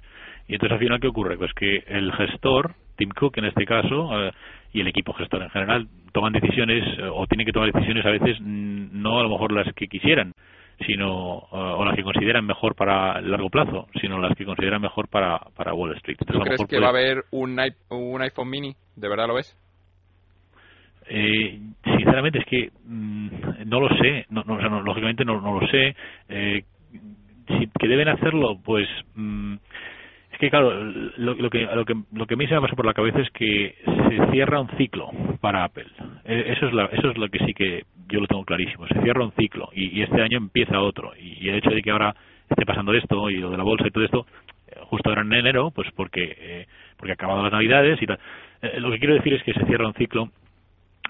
Y 0.48 0.54
entonces 0.54 0.72
al 0.72 0.78
final, 0.78 1.00
¿qué 1.00 1.08
ocurre? 1.08 1.36
Pues 1.36 1.52
que 1.54 1.84
el 1.86 2.12
gestor, 2.12 2.74
Tim 2.96 3.10
Cook 3.10 3.38
en 3.38 3.44
este 3.44 3.64
caso, 3.64 4.10
eh, 4.20 4.32
y 4.72 4.80
el 4.80 4.88
equipo 4.88 5.12
gestor 5.12 5.42
en 5.42 5.50
general, 5.50 5.88
toman 6.12 6.32
decisiones 6.32 6.84
eh, 6.98 7.08
o 7.12 7.26
tienen 7.26 7.46
que 7.46 7.52
tomar 7.52 7.72
decisiones 7.72 8.04
a 8.04 8.10
veces 8.10 8.40
no 8.40 9.20
a 9.20 9.22
lo 9.22 9.28
mejor 9.28 9.52
las 9.52 9.72
que 9.74 9.86
quisieran, 9.86 10.32
sino 10.86 11.38
o 11.50 11.84
las 11.84 11.94
que 11.96 12.02
consideran 12.02 12.46
mejor 12.46 12.74
para 12.74 13.18
el 13.18 13.30
largo 13.30 13.50
plazo, 13.50 13.88
sino 14.00 14.18
las 14.18 14.36
que 14.36 14.44
consideran 14.44 14.80
mejor 14.80 15.08
para, 15.08 15.38
para 15.56 15.74
Wall 15.74 15.96
Street. 15.96 16.18
¿Tú 16.26 16.38
crees 16.40 16.64
que 16.66 16.78
va 16.78 16.86
a 16.86 16.90
haber 16.90 17.24
un, 17.30 17.58
un 17.90 18.22
iPhone 18.22 18.50
mini? 18.50 18.74
¿De 18.96 19.08
verdad 19.08 19.26
lo 19.26 19.34
ves? 19.34 19.56
Eh, 21.10 21.58
sinceramente 21.84 22.38
es 22.38 22.44
que 22.44 22.70
mm, 22.84 23.28
no 23.66 23.80
lo 23.80 23.88
sé, 23.96 24.26
no, 24.30 24.42
lógicamente 24.82 25.24
no, 25.24 25.40
lo 25.40 25.66
sé. 25.68 25.96
Eh, 26.28 26.64
si, 27.48 27.66
que 27.78 27.88
deben 27.88 28.08
hacerlo, 28.08 28.58
pues 28.62 28.86
mm, 29.14 29.54
es 30.32 30.38
que 30.38 30.50
claro, 30.50 30.84
lo, 30.84 31.50
que, 31.50 31.62
lo, 31.62 31.84
que, 31.84 31.94
lo 32.12 32.26
que 32.26 32.34
a 32.34 32.36
mí 32.36 32.46
se 32.46 32.54
me 32.54 32.60
pasa 32.60 32.76
por 32.76 32.84
la 32.84 32.94
cabeza 32.94 33.20
es 33.20 33.30
que 33.30 33.74
se 33.84 34.30
cierra 34.30 34.60
un 34.60 34.68
ciclo 34.76 35.10
para 35.40 35.64
Apple. 35.64 35.86
E, 36.24 36.52
eso 36.52 36.66
es, 36.66 36.74
eso 36.92 37.10
es 37.10 37.18
lo 37.18 37.28
que 37.28 37.38
sí 37.44 37.54
que 37.54 37.84
yo 38.08 38.20
lo 38.20 38.26
tengo 38.26 38.44
clarísimo. 38.44 38.86
Se 38.88 39.00
cierra 39.02 39.24
un 39.24 39.32
ciclo 39.32 39.70
y, 39.72 40.02
este 40.02 40.22
año 40.22 40.38
empieza 40.38 40.80
otro. 40.80 41.12
Y, 41.20 41.48
el 41.48 41.56
hecho 41.56 41.70
de 41.70 41.82
que 41.82 41.90
ahora 41.90 42.14
esté 42.48 42.64
pasando 42.64 42.92
esto 42.94 43.30
y 43.30 43.36
lo 43.36 43.50
de 43.50 43.56
la 43.56 43.64
bolsa 43.64 43.86
y 43.86 43.90
todo 43.90 44.04
esto, 44.04 44.26
eh, 44.68 44.80
justo 44.84 45.08
ahora 45.08 45.22
en 45.22 45.32
enero, 45.32 45.70
pues 45.70 45.88
porque, 45.94 46.36
eh, 46.38 46.66
porque 46.96 47.12
acabado 47.12 47.42
las 47.42 47.52
navidades 47.52 48.00
y 48.02 48.06
tal. 48.06 48.18
lo 48.78 48.90
que 48.90 48.98
quiero 48.98 49.14
decir 49.14 49.34
es 49.34 49.42
que 49.42 49.54
se 49.54 49.64
cierra 49.66 49.86
un 49.86 49.94
ciclo 49.94 50.30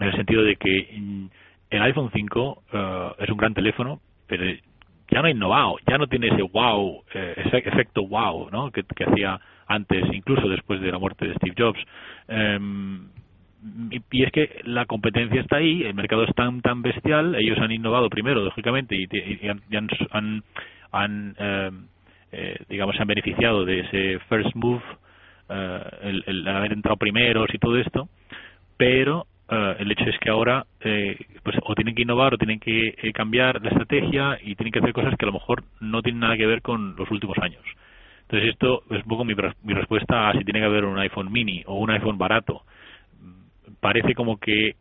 en 0.01 0.09
el 0.09 0.17
sentido 0.17 0.43
de 0.43 0.57
que 0.57 0.89
mm, 0.97 1.27
el 1.71 1.83
iPhone 1.83 2.11
5 2.13 2.63
eh, 2.73 3.11
es 3.19 3.31
un 3.31 3.37
gran 3.37 3.55
teléfono, 3.55 4.01
pero 4.27 4.45
ya 5.11 5.21
no 5.21 5.27
ha 5.27 5.31
innovado, 5.31 5.77
ya 5.89 5.99
no 5.99 6.07
tiene 6.07 6.29
ese 6.29 6.43
wow, 6.43 7.03
eh, 7.15 7.35
ese 7.45 7.59
efecto 7.59 8.07
wow, 8.07 8.49
¿no? 8.51 8.71
Que, 8.71 8.85
hacía 9.07 9.41
antes, 9.67 10.05
incluso 10.13 10.49
después 10.49 10.81
de 10.81 10.93
la 10.93 10.99
muerte 10.99 11.27
de 11.27 11.35
Steve 11.35 11.55
Jobs. 11.57 11.81
Em, 12.29 13.09
y, 13.91 14.23
es 14.23 14.33
que 14.33 14.61
la 14.65 14.87
competencia 14.87 15.41
está 15.41 15.57
ahí, 15.57 15.83
el 15.83 15.95
mercado 15.95 16.25
es 16.25 16.35
tan 16.35 16.61
tan 16.61 16.83
bestial, 16.83 17.35
ellos 17.35 17.59
han 17.59 17.73
innovado 17.73 18.09
primero, 18.09 18.43
lógicamente, 18.43 18.97
y, 18.97 19.49
han, 19.49 20.43
han, 20.93 21.35
em, 21.39 21.87
eh, 22.33 22.57
digamos, 22.69 22.99
han 23.01 23.07
beneficiado 23.07 23.65
de 23.65 23.81
ese 23.81 24.19
first 24.29 24.55
move, 24.55 24.83
el, 26.03 26.25
el 26.27 26.47
haber 26.49 26.73
entrado 26.75 26.97
primeros 26.99 27.49
y 27.55 27.59
todo 27.59 27.79
esto, 27.79 28.09
pero 28.77 29.27
eh, 29.51 29.77
el 29.79 29.91
hecho 29.91 30.05
es 30.05 30.19
que 30.19 30.29
ahora 30.29 30.67
eh, 30.81 31.17
pues 31.43 31.57
o 31.63 31.75
tienen 31.75 31.95
que 31.95 32.03
innovar 32.03 32.35
o 32.35 32.39
tienen 32.39 32.61
que 32.61 32.89
eh, 32.89 33.13
cambiar 33.13 33.63
la 33.63 33.71
estrategia 33.71 34.39
y 34.43 34.55
tienen 34.57 34.73
que 34.73 34.81
hacer 34.81 34.93
cosas 34.93 35.15
que 35.17 35.25
a 35.25 35.27
lo 35.27 35.33
mejor 35.33 35.65
no 35.81 36.03
tienen 36.03 36.21
nada 36.21 36.37
que 36.37 36.47
ver 36.47 36.61
con 36.61 36.95
los 36.97 37.11
últimos 37.11 37.39
años. 37.39 37.63
Entonces 38.23 38.51
esto 38.51 38.83
es 38.91 39.03
un 39.03 39.09
poco 39.09 39.25
mi, 39.25 39.35
mi 39.63 39.73
respuesta 39.73 40.29
a 40.29 40.33
si 40.35 40.45
tiene 40.45 40.61
que 40.61 40.67
haber 40.67 40.85
un 40.85 40.99
iPhone 40.99 41.33
mini 41.33 41.63
o 41.67 41.79
un 41.79 41.91
iPhone 41.91 42.19
barato. 42.19 42.63
Parece 43.81 44.15
como 44.15 44.39
que 44.39 44.77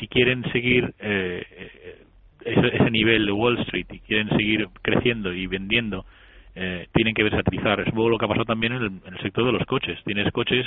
si 0.00 0.08
quieren 0.08 0.44
seguir 0.52 0.94
ese, 0.98 2.66
ese, 2.68 2.90
nivel 2.90 3.26
de 3.26 3.32
Wall 3.32 3.58
Street 3.60 3.86
y 3.90 4.00
quieren 4.00 4.28
seguir 4.30 4.68
creciendo 4.82 5.32
y 5.32 5.46
vendiendo, 5.46 6.04
tienen 6.92 7.14
que 7.14 7.22
versatilizar. 7.22 7.80
Es 7.80 7.90
poco 7.92 8.10
lo 8.10 8.18
que 8.18 8.24
ha 8.24 8.28
pasado 8.28 8.44
también 8.44 8.72
en 8.74 9.00
el, 9.06 9.18
sector 9.22 9.44
de 9.44 9.52
los 9.52 9.66
coches. 9.66 9.98
Tienes 10.04 10.30
coches 10.32 10.66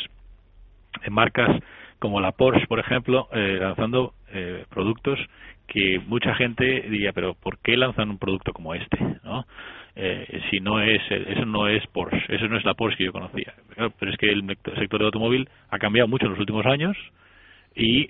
en 1.03 1.13
marcas 1.13 1.61
como 1.99 2.19
la 2.19 2.31
Porsche, 2.31 2.67
por 2.67 2.79
ejemplo, 2.79 3.27
eh, 3.33 3.57
lanzando 3.59 4.13
eh, 4.31 4.65
productos 4.69 5.19
que 5.67 5.99
mucha 6.05 6.33
gente 6.35 6.81
diría, 6.89 7.11
pero 7.11 7.33
¿por 7.33 7.57
qué 7.59 7.75
lanzan 7.75 8.09
un 8.09 8.17
producto 8.17 8.53
como 8.53 8.73
este? 8.73 8.97
¿no? 9.23 9.45
Eh, 9.95 10.41
si 10.49 10.59
no 10.59 10.79
es, 10.81 11.01
eso 11.09 11.45
no 11.45 11.67
es 11.67 11.85
Porsche, 11.87 12.23
eso 12.29 12.47
no 12.47 12.57
es 12.57 12.65
la 12.65 12.75
Porsche 12.75 12.97
que 12.97 13.05
yo 13.05 13.11
conocía. 13.11 13.53
Pero 13.75 14.11
es 14.11 14.17
que 14.17 14.29
el 14.29 14.45
sector 14.47 14.99
del 14.99 15.07
automóvil 15.07 15.49
ha 15.69 15.79
cambiado 15.79 16.07
mucho 16.07 16.25
en 16.25 16.31
los 16.31 16.39
últimos 16.39 16.65
años 16.65 16.95
y 17.75 18.09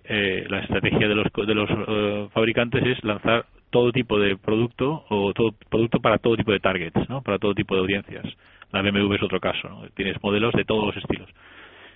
la 0.50 0.60
estrategia 0.60 1.08
de 1.08 1.16
los, 1.16 1.28
de 1.34 1.56
los 1.56 2.32
fabricantes 2.32 2.86
es 2.86 3.04
lanzar 3.04 3.46
todo 3.70 3.92
tipo 3.92 4.20
de 4.20 4.38
producto 4.38 5.06
o 5.10 5.34
todo 5.34 5.54
producto 5.70 6.00
para 6.00 6.18
todo 6.18 6.38
tipo 6.38 6.52
de 6.52 6.60
targets, 6.60 7.00
para 7.24 7.38
todo 7.38 7.54
tipo 7.54 7.76
de 7.76 7.82
audiencias. 7.82 8.26
La 8.72 8.82
BMW 8.82 9.14
es 9.14 9.24
otro 9.24 9.40
caso, 9.40 9.68
tienes 9.96 10.22
modelos 10.22 10.54
de 10.54 10.66
todos 10.66 10.86
los 10.86 10.98
estilos. 10.98 11.30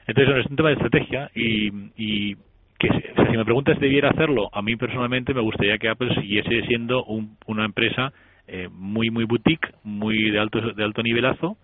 Entonces, 0.08 0.38
es 0.38 0.46
un 0.48 0.56
tema 0.56 0.70
de 0.70 0.76
estrategia 0.76 1.32
y, 1.36 2.36
que 2.80 2.90
si 2.90 3.38
me 3.38 3.46
preguntas 3.46 3.76
si 3.76 3.82
debiera 3.82 4.10
hacerlo, 4.10 4.50
a 4.52 4.62
mí 4.64 4.76
personalmente 4.76 5.34
me 5.34 5.42
gustaría 5.42 5.78
que 5.78 5.90
Apple 5.90 6.16
siguiese 6.16 6.64
siendo 6.66 7.06
una 7.46 7.66
empresa 7.66 8.12
eh, 8.48 8.70
muy 8.72 9.12
muy 9.12 9.26
boutique, 9.26 9.72
muy 9.84 10.32
de 10.32 10.40
alto 10.40 10.60
de 10.74 10.84
alto 10.84 11.04
nivelazo 11.04 11.58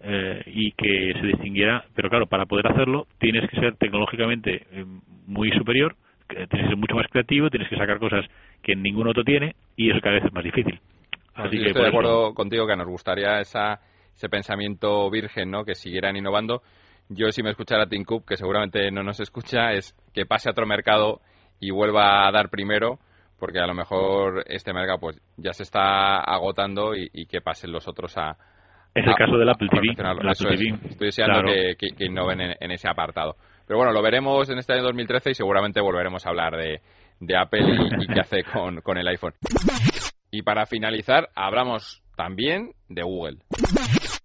eh, 0.00 0.42
y 0.46 0.72
que 0.72 1.12
se 1.20 1.26
distinguiera, 1.26 1.84
pero 1.94 2.08
claro, 2.08 2.26
para 2.26 2.46
poder 2.46 2.66
hacerlo 2.68 3.06
tienes 3.18 3.48
que 3.50 3.60
ser 3.60 3.76
tecnológicamente 3.76 4.66
eh, 4.72 4.84
muy 5.26 5.50
superior, 5.52 5.96
tienes 6.28 6.48
que 6.48 6.68
ser 6.68 6.76
mucho 6.76 6.94
más 6.94 7.06
creativo, 7.08 7.50
tienes 7.50 7.68
que 7.68 7.76
sacar 7.76 7.98
cosas 7.98 8.24
que 8.62 8.76
ningún 8.76 9.08
otro 9.08 9.24
tiene 9.24 9.54
y 9.76 9.90
eso 9.90 10.00
cada 10.00 10.16
vez 10.16 10.24
es 10.24 10.32
más 10.32 10.44
difícil. 10.44 10.80
Así 11.34 11.58
que 11.58 11.68
estoy 11.68 11.82
de 11.82 11.88
acuerdo 11.88 12.34
contigo 12.34 12.66
que 12.66 12.76
nos 12.76 12.86
gustaría 12.86 13.40
esa, 13.40 13.80
ese 14.14 14.28
pensamiento 14.28 15.10
virgen, 15.10 15.50
¿no? 15.50 15.64
Que 15.64 15.74
siguieran 15.74 16.16
innovando 16.16 16.62
yo 17.10 17.32
si 17.32 17.42
me 17.42 17.50
escuchara 17.50 17.88
Tim 17.88 18.04
Cook, 18.04 18.24
que 18.24 18.36
seguramente 18.36 18.88
no 18.92 19.02
nos 19.02 19.18
escucha, 19.18 19.72
es 19.72 19.96
que 20.14 20.26
pase 20.26 20.48
a 20.48 20.52
otro 20.52 20.64
mercado 20.64 21.20
y 21.58 21.72
vuelva 21.72 22.26
a 22.26 22.30
dar 22.30 22.50
primero, 22.50 23.00
porque 23.36 23.58
a 23.58 23.66
lo 23.66 23.74
mejor 23.74 24.44
este 24.46 24.72
mercado 24.72 25.00
pues 25.00 25.20
ya 25.36 25.52
se 25.52 25.64
está 25.64 26.20
agotando 26.20 26.94
y, 26.94 27.26
que 27.26 27.40
pasen 27.40 27.72
los 27.72 27.88
otros 27.88 28.16
a... 28.16 28.36
Es 28.94 29.06
el 29.06 29.14
caso 29.14 29.36
del 29.36 29.48
Apple 29.48 29.68
TV. 29.68 29.94
Estoy 30.30 31.06
deseando 31.06 31.42
que, 31.78 32.04
innoven 32.04 32.40
en, 32.58 32.70
ese 32.70 32.88
apartado. 32.88 33.36
Pero 33.66 33.78
bueno, 33.78 33.92
lo 33.92 34.02
veremos 34.02 34.50
en 34.50 34.58
este 34.58 34.72
año 34.72 34.82
2013 34.82 35.30
y 35.30 35.34
seguramente 35.34 35.80
volveremos 35.80 36.26
a 36.26 36.30
hablar 36.30 36.56
de, 36.56 36.80
Apple 37.36 37.60
y, 38.00 38.06
qué 38.06 38.20
hace 38.20 38.42
con, 38.42 38.80
con 38.80 38.98
el 38.98 39.06
iPhone. 39.06 39.34
Y 40.32 40.42
para 40.42 40.66
finalizar, 40.66 41.28
hablamos 41.34 42.02
también 42.16 42.72
de 42.88 43.02
Google. 43.02 43.38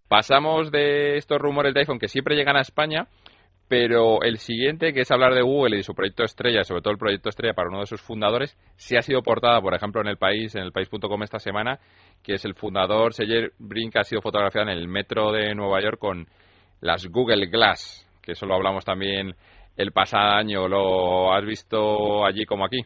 Pasamos 0.07 0.71
de 0.71 1.17
estos 1.17 1.39
rumores 1.39 1.73
de 1.73 1.81
iPhone 1.81 1.99
que 1.99 2.07
siempre 2.07 2.35
llegan 2.35 2.57
a 2.57 2.61
España, 2.61 3.07
pero 3.67 4.21
el 4.21 4.37
siguiente, 4.37 4.93
que 4.93 5.01
es 5.01 5.11
hablar 5.11 5.33
de 5.33 5.41
Google 5.41 5.77
y 5.77 5.83
su 5.83 5.95
proyecto 5.95 6.23
estrella, 6.23 6.63
sobre 6.63 6.81
todo 6.81 6.91
el 6.91 6.99
proyecto 6.99 7.29
estrella 7.29 7.53
para 7.53 7.69
uno 7.69 7.79
de 7.79 7.87
sus 7.87 8.01
fundadores, 8.01 8.55
sí 8.75 8.95
ha 8.95 9.01
sido 9.01 9.23
portada, 9.23 9.59
por 9.61 9.73
ejemplo, 9.73 10.01
en 10.01 10.07
el 10.07 10.17
país, 10.17 10.55
en 10.55 10.63
el 10.63 10.71
país.com 10.71 11.23
esta 11.23 11.39
semana, 11.39 11.79
que 12.23 12.33
es 12.33 12.45
el 12.45 12.53
fundador 12.53 13.13
Sergey 13.13 13.49
Brin, 13.57 13.89
que 13.89 13.99
ha 13.99 14.03
sido 14.03 14.21
fotografiado 14.21 14.69
en 14.69 14.77
el 14.77 14.87
metro 14.87 15.31
de 15.31 15.55
Nueva 15.55 15.81
York 15.81 15.97
con 15.97 16.27
las 16.81 17.07
Google 17.07 17.47
Glass, 17.47 18.07
que 18.21 18.33
eso 18.33 18.45
lo 18.45 18.55
hablamos 18.55 18.85
también 18.85 19.35
el 19.77 19.91
pasado 19.91 20.33
año. 20.33 20.67
¿Lo 20.67 21.33
has 21.33 21.43
visto 21.43 22.23
allí 22.23 22.45
como 22.45 22.65
aquí? 22.65 22.81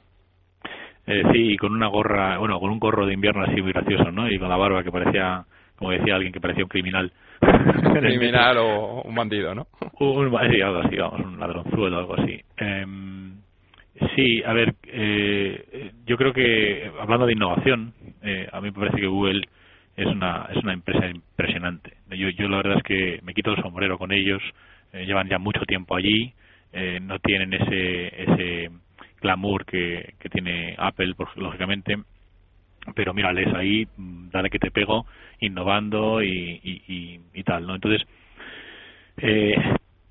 Eh, 1.07 1.23
sí, 1.33 1.57
con 1.57 1.73
una 1.73 1.87
gorra, 1.87 2.37
bueno, 2.37 2.59
con 2.59 2.69
un 2.69 2.79
gorro 2.79 3.05
de 3.05 3.13
invierno 3.13 3.43
así 3.43 3.61
muy 3.61 3.73
gracioso, 3.73 4.11
¿no? 4.11 4.29
Y 4.29 4.39
con 4.39 4.47
la 4.47 4.57
barba 4.57 4.83
que 4.83 4.91
parecía 4.91 5.43
como 5.79 5.91
decía 5.91 6.15
alguien 6.15 6.33
que 6.33 6.41
parecía 6.41 6.65
un 6.65 6.69
criminal. 6.69 7.11
Un 7.41 7.93
criminal 8.01 8.57
o 8.57 9.01
un 9.03 9.15
bandido, 9.15 9.55
¿no? 9.55 9.67
Un, 9.99 10.29
sí, 10.51 10.61
algo 10.61 10.79
así, 10.79 10.95
vamos, 10.95 11.19
un 11.19 11.39
ladronzuelo 11.39 11.97
o 11.97 11.99
algo 11.99 12.15
así. 12.21 12.41
Em, 12.55 13.33
sí, 14.15 14.41
a 14.45 14.53
ver, 14.53 14.75
eh, 14.85 15.91
yo 16.05 16.15
creo 16.15 16.31
que 16.31 16.89
hablando 16.99 17.25
de 17.25 17.33
innovación, 17.33 17.93
eh, 18.21 18.47
a 18.49 18.61
mí 18.61 18.67
me 18.67 18.79
parece 18.79 18.97
que 18.97 19.07
Google 19.07 19.41
es 19.97 20.05
una 20.05 20.47
es 20.51 20.63
una 20.63 20.73
empresa 20.73 21.07
impresionante. 21.07 21.93
Yo, 22.11 22.29
yo 22.29 22.47
la 22.47 22.57
verdad 22.57 22.77
es 22.77 22.83
que 22.83 23.19
me 23.23 23.33
quito 23.33 23.51
el 23.51 23.61
sombrero 23.61 23.97
con 23.97 24.13
ellos, 24.13 24.41
eh, 24.93 25.05
llevan 25.05 25.27
ya 25.27 25.37
mucho 25.37 25.61
tiempo 25.65 25.95
allí, 25.95 26.33
no 27.01 27.19
tienen 27.19 27.53
ese 27.53 28.23
ese 28.23 28.69
glamour 29.21 29.65
que, 29.65 30.13
que 30.19 30.29
tiene 30.29 30.75
Apple, 30.77 31.13
lógicamente, 31.35 31.97
pero 32.95 33.13
mírales 33.13 33.53
ahí, 33.53 33.87
mm, 33.97 34.29
dale 34.29 34.49
que 34.49 34.59
te 34.59 34.71
pego, 34.71 35.05
innovando 35.39 36.21
y, 36.21 36.59
y, 36.63 37.19
y, 37.33 37.43
tal, 37.43 37.65
¿no? 37.65 37.75
Entonces, 37.75 38.05
eh, 39.17 39.55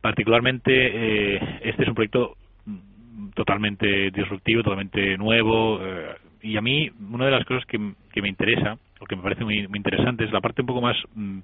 particularmente, 0.01 0.73
eh, 0.73 1.61
este 1.63 1.83
es 1.83 1.89
un 1.89 1.95
proyecto 1.95 2.37
mm, 2.67 3.31
totalmente 3.31 4.11
disruptivo, 4.11 4.63
totalmente 4.63 5.17
nuevo, 5.17 5.81
eh, 5.83 6.17
y 6.43 6.57
a 6.57 6.61
mí 6.61 6.91
una 7.11 7.27
de 7.27 7.33
las 7.33 7.45
cosas 7.45 7.65
que, 7.67 7.79
que 8.13 8.23
me 8.23 8.29
interesa, 8.29 8.79
o 9.01 9.07
que 9.07 9.17
me 9.17 9.23
parece 9.23 9.45
muy, 9.45 9.67
muy 9.69 9.79
interesante, 9.79 10.25
es 10.25 10.33
la 10.33 10.41
parte 10.41 10.63
un 10.63 10.67
poco 10.67 10.81
más, 10.81 10.97
mm, 11.15 11.39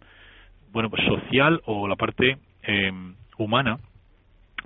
bueno, 0.72 0.90
pues 0.90 1.04
social 1.04 1.60
o 1.66 1.86
la 1.86 1.96
parte 1.96 2.38
humana. 3.38 3.78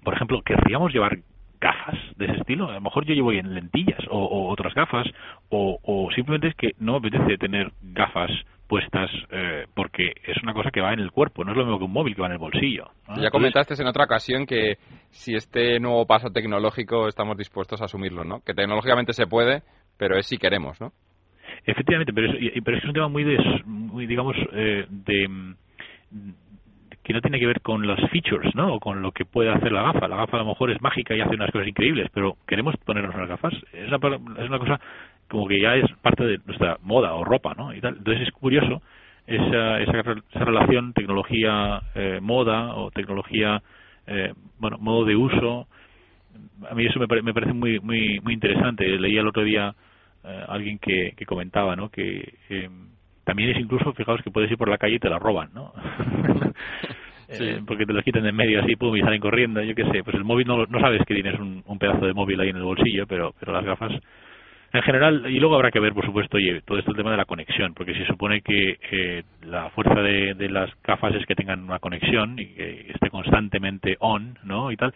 Por 0.05 0.15
ejemplo, 0.15 0.41
querríamos 0.43 0.93
llevar 0.93 1.19
gafas 1.61 1.99
de 2.17 2.27
ese 2.27 2.37
estilo. 2.39 2.69
A 2.69 2.75
lo 2.75 2.81
mejor 2.81 3.05
yo 3.05 3.15
llevo 3.15 3.33
en 3.33 3.55
lentillas 3.55 4.01
o, 4.11 4.49
otras 4.49 4.75
gafas 4.75 5.07
o, 5.51 6.09
simplemente 6.15 6.49
es 6.49 6.55
que 6.55 6.73
no 6.79 6.93
me 6.93 7.09
apetece 7.09 7.39
tener 7.39 7.73
gafas 7.83 8.31
puestas 8.67 9.11
eh, 9.31 9.67
porque 9.75 10.13
es 10.25 10.43
una 10.43 10.53
cosa 10.53 10.71
que 10.71 10.83
va 10.83 10.93
en 10.93 11.01
el 11.01 11.11
cuerpo, 11.11 11.43
no 11.43 11.53
es 11.53 11.57
lo 11.57 11.65
mismo 11.65 11.79
que 11.79 11.85
un 11.87 11.93
móvil 11.93 12.15
que 12.15 12.21
va 12.21 12.27
en 12.27 12.35
el 12.35 12.39
bolsillo. 12.39 12.91
Ya 13.17 13.31
comentaste 13.31 13.75
en 13.81 13.89
otra 13.89 14.05
ocasión 14.05 14.45
que 14.45 14.77
si 15.11 15.35
este 15.35 15.81
nuevo 15.81 16.07
paso 16.07 16.31
tecnológico 16.31 17.09
estamos 17.09 17.39
dispuestos 17.39 17.81
a 17.81 17.87
asumirlo, 17.87 18.25
¿no? 18.25 18.41
Que 18.41 18.53
tecnológicamente 18.53 19.15
se 19.15 19.27
puede, 19.27 19.63
pero 19.97 20.19
es 20.19 20.27
si 20.27 20.37
queremos, 20.37 20.79
¿no? 20.81 20.93
Efectivamente, 21.65 22.13
pero 22.13 22.31
es, 22.31 22.63
pero 22.63 22.77
es 22.77 22.85
un 22.85 22.93
tema 22.93 23.09
muy, 23.09 23.25
de, 23.25 23.39
muy 23.65 24.07
digamos, 24.07 24.37
eh, 24.53 24.87
de 24.89 25.55
que 27.09 27.15
no 27.15 27.23
tiene 27.23 27.41
que 27.41 27.47
ver 27.47 27.63
con 27.63 27.87
los 27.87 27.99
features, 28.11 28.55
¿no? 28.55 28.75
O 28.75 28.81
con 28.81 29.01
lo 29.01 29.13
que 29.13 29.25
puede 29.25 29.49
hacer 29.49 29.73
la 29.73 29.81
gafa. 29.81 30.09
La 30.09 30.17
gafa 30.17 30.37
a 30.37 30.41
lo 30.41 30.49
mejor 30.49 30.71
es 30.71 30.83
mágica 30.83 31.17
y 31.17 31.23
hace 31.23 31.37
unas 31.37 31.51
cosas 31.51 31.67
increíbles, 31.67 32.11
pero 32.13 32.37
queremos 32.47 32.77
ponernos 32.85 33.15
unas 33.15 33.31
gafas. 33.31 33.55
Es 33.73 33.91
una, 33.91 34.17
es 34.43 34.47
una 34.47 34.59
cosa 34.59 34.79
como 35.27 35.49
que 35.49 35.59
ya 35.59 35.75
es 35.77 35.91
parte 36.03 36.27
de 36.27 36.39
nuestra 36.45 36.77
moda 36.83 37.15
o 37.15 37.25
ropa, 37.25 37.55
¿no? 37.57 37.73
Y 37.73 37.81
tal. 37.81 37.97
Entonces 37.97 38.29
es 38.29 38.33
curioso 38.35 38.83
esa, 39.27 39.81
esa, 39.81 40.01
esa 40.01 40.45
relación 40.45 40.93
tecnología-moda 40.93 42.75
o 42.75 42.91
tecnología, 42.91 43.63
bueno, 44.59 44.77
modo 44.77 45.07
de 45.07 45.17
uso. 45.17 45.67
A 46.71 46.75
mí 46.75 46.85
eso 46.85 47.01
me, 47.01 47.07
me 47.23 47.33
parece 47.33 47.55
muy, 47.55 47.81
muy, 47.81 48.21
muy 48.21 48.35
interesante. 48.35 48.87
Leía 48.87 49.23
el 49.23 49.29
otro 49.29 49.45
día 49.45 49.75
alguien 50.47 50.79
que, 50.79 51.15
que 51.17 51.25
comentaba, 51.25 51.75
¿no? 51.75 51.89
Que 51.89 52.35
también 53.29 53.51
es 53.51 53.59
incluso, 53.59 53.93
fijaos 53.93 54.23
que 54.23 54.31
puedes 54.31 54.51
ir 54.51 54.57
por 54.57 54.71
la 54.71 54.79
calle 54.79 54.95
y 54.95 54.99
te 54.99 55.11
la 55.11 55.19
roban, 55.19 55.51
¿no? 55.55 55.73
Eh, 57.31 57.61
porque 57.67 57.85
te 57.85 57.93
los 57.93 58.03
quitan 58.03 58.23
de 58.23 58.31
en 58.31 58.37
medio 58.37 58.63
así, 58.63 58.75
pum, 58.75 58.97
y 58.97 59.01
salen 59.01 59.21
corriendo, 59.21 59.63
yo 59.63 59.75
qué 59.75 59.85
sé. 59.93 60.03
Pues 60.03 60.17
el 60.17 60.25
móvil 60.25 60.47
no, 60.47 60.65
no 60.65 60.81
sabes 60.81 61.03
que 61.05 61.13
tienes 61.13 61.39
un, 61.39 61.63
un, 61.67 61.79
pedazo 61.79 62.07
de 62.07 62.15
móvil 62.15 62.41
ahí 62.41 62.49
en 62.49 62.57
el 62.57 62.63
bolsillo, 62.63 63.07
pero, 63.07 63.35
pero 63.39 63.53
las 63.53 63.67
gafas. 63.67 63.93
En 64.73 64.81
general, 64.81 65.27
y 65.29 65.39
luego 65.39 65.57
habrá 65.57 65.71
que 65.71 65.79
ver, 65.79 65.93
por 65.93 66.07
supuesto, 66.07 66.39
oye, 66.39 66.63
todo 66.63 66.79
esto 66.79 66.93
el 66.93 66.97
tema 66.97 67.11
de 67.11 67.19
la 67.19 67.27
conexión, 67.27 67.75
porque 67.75 67.93
se 67.93 68.07
supone 68.07 68.41
que 68.41 68.79
eh, 68.91 69.25
la 69.43 69.69
fuerza 69.69 70.01
de, 70.01 70.33
de 70.33 70.49
las 70.49 70.71
gafas 70.83 71.17
es 71.17 71.27
que 71.27 71.35
tengan 71.35 71.65
una 71.65 71.81
conexión 71.81 72.39
y 72.39 72.47
que 72.47 72.93
esté 72.95 73.11
constantemente 73.11 73.99
on, 74.01 74.39
¿no? 74.45 74.73
Y 74.73 74.79
tal. 74.79 74.95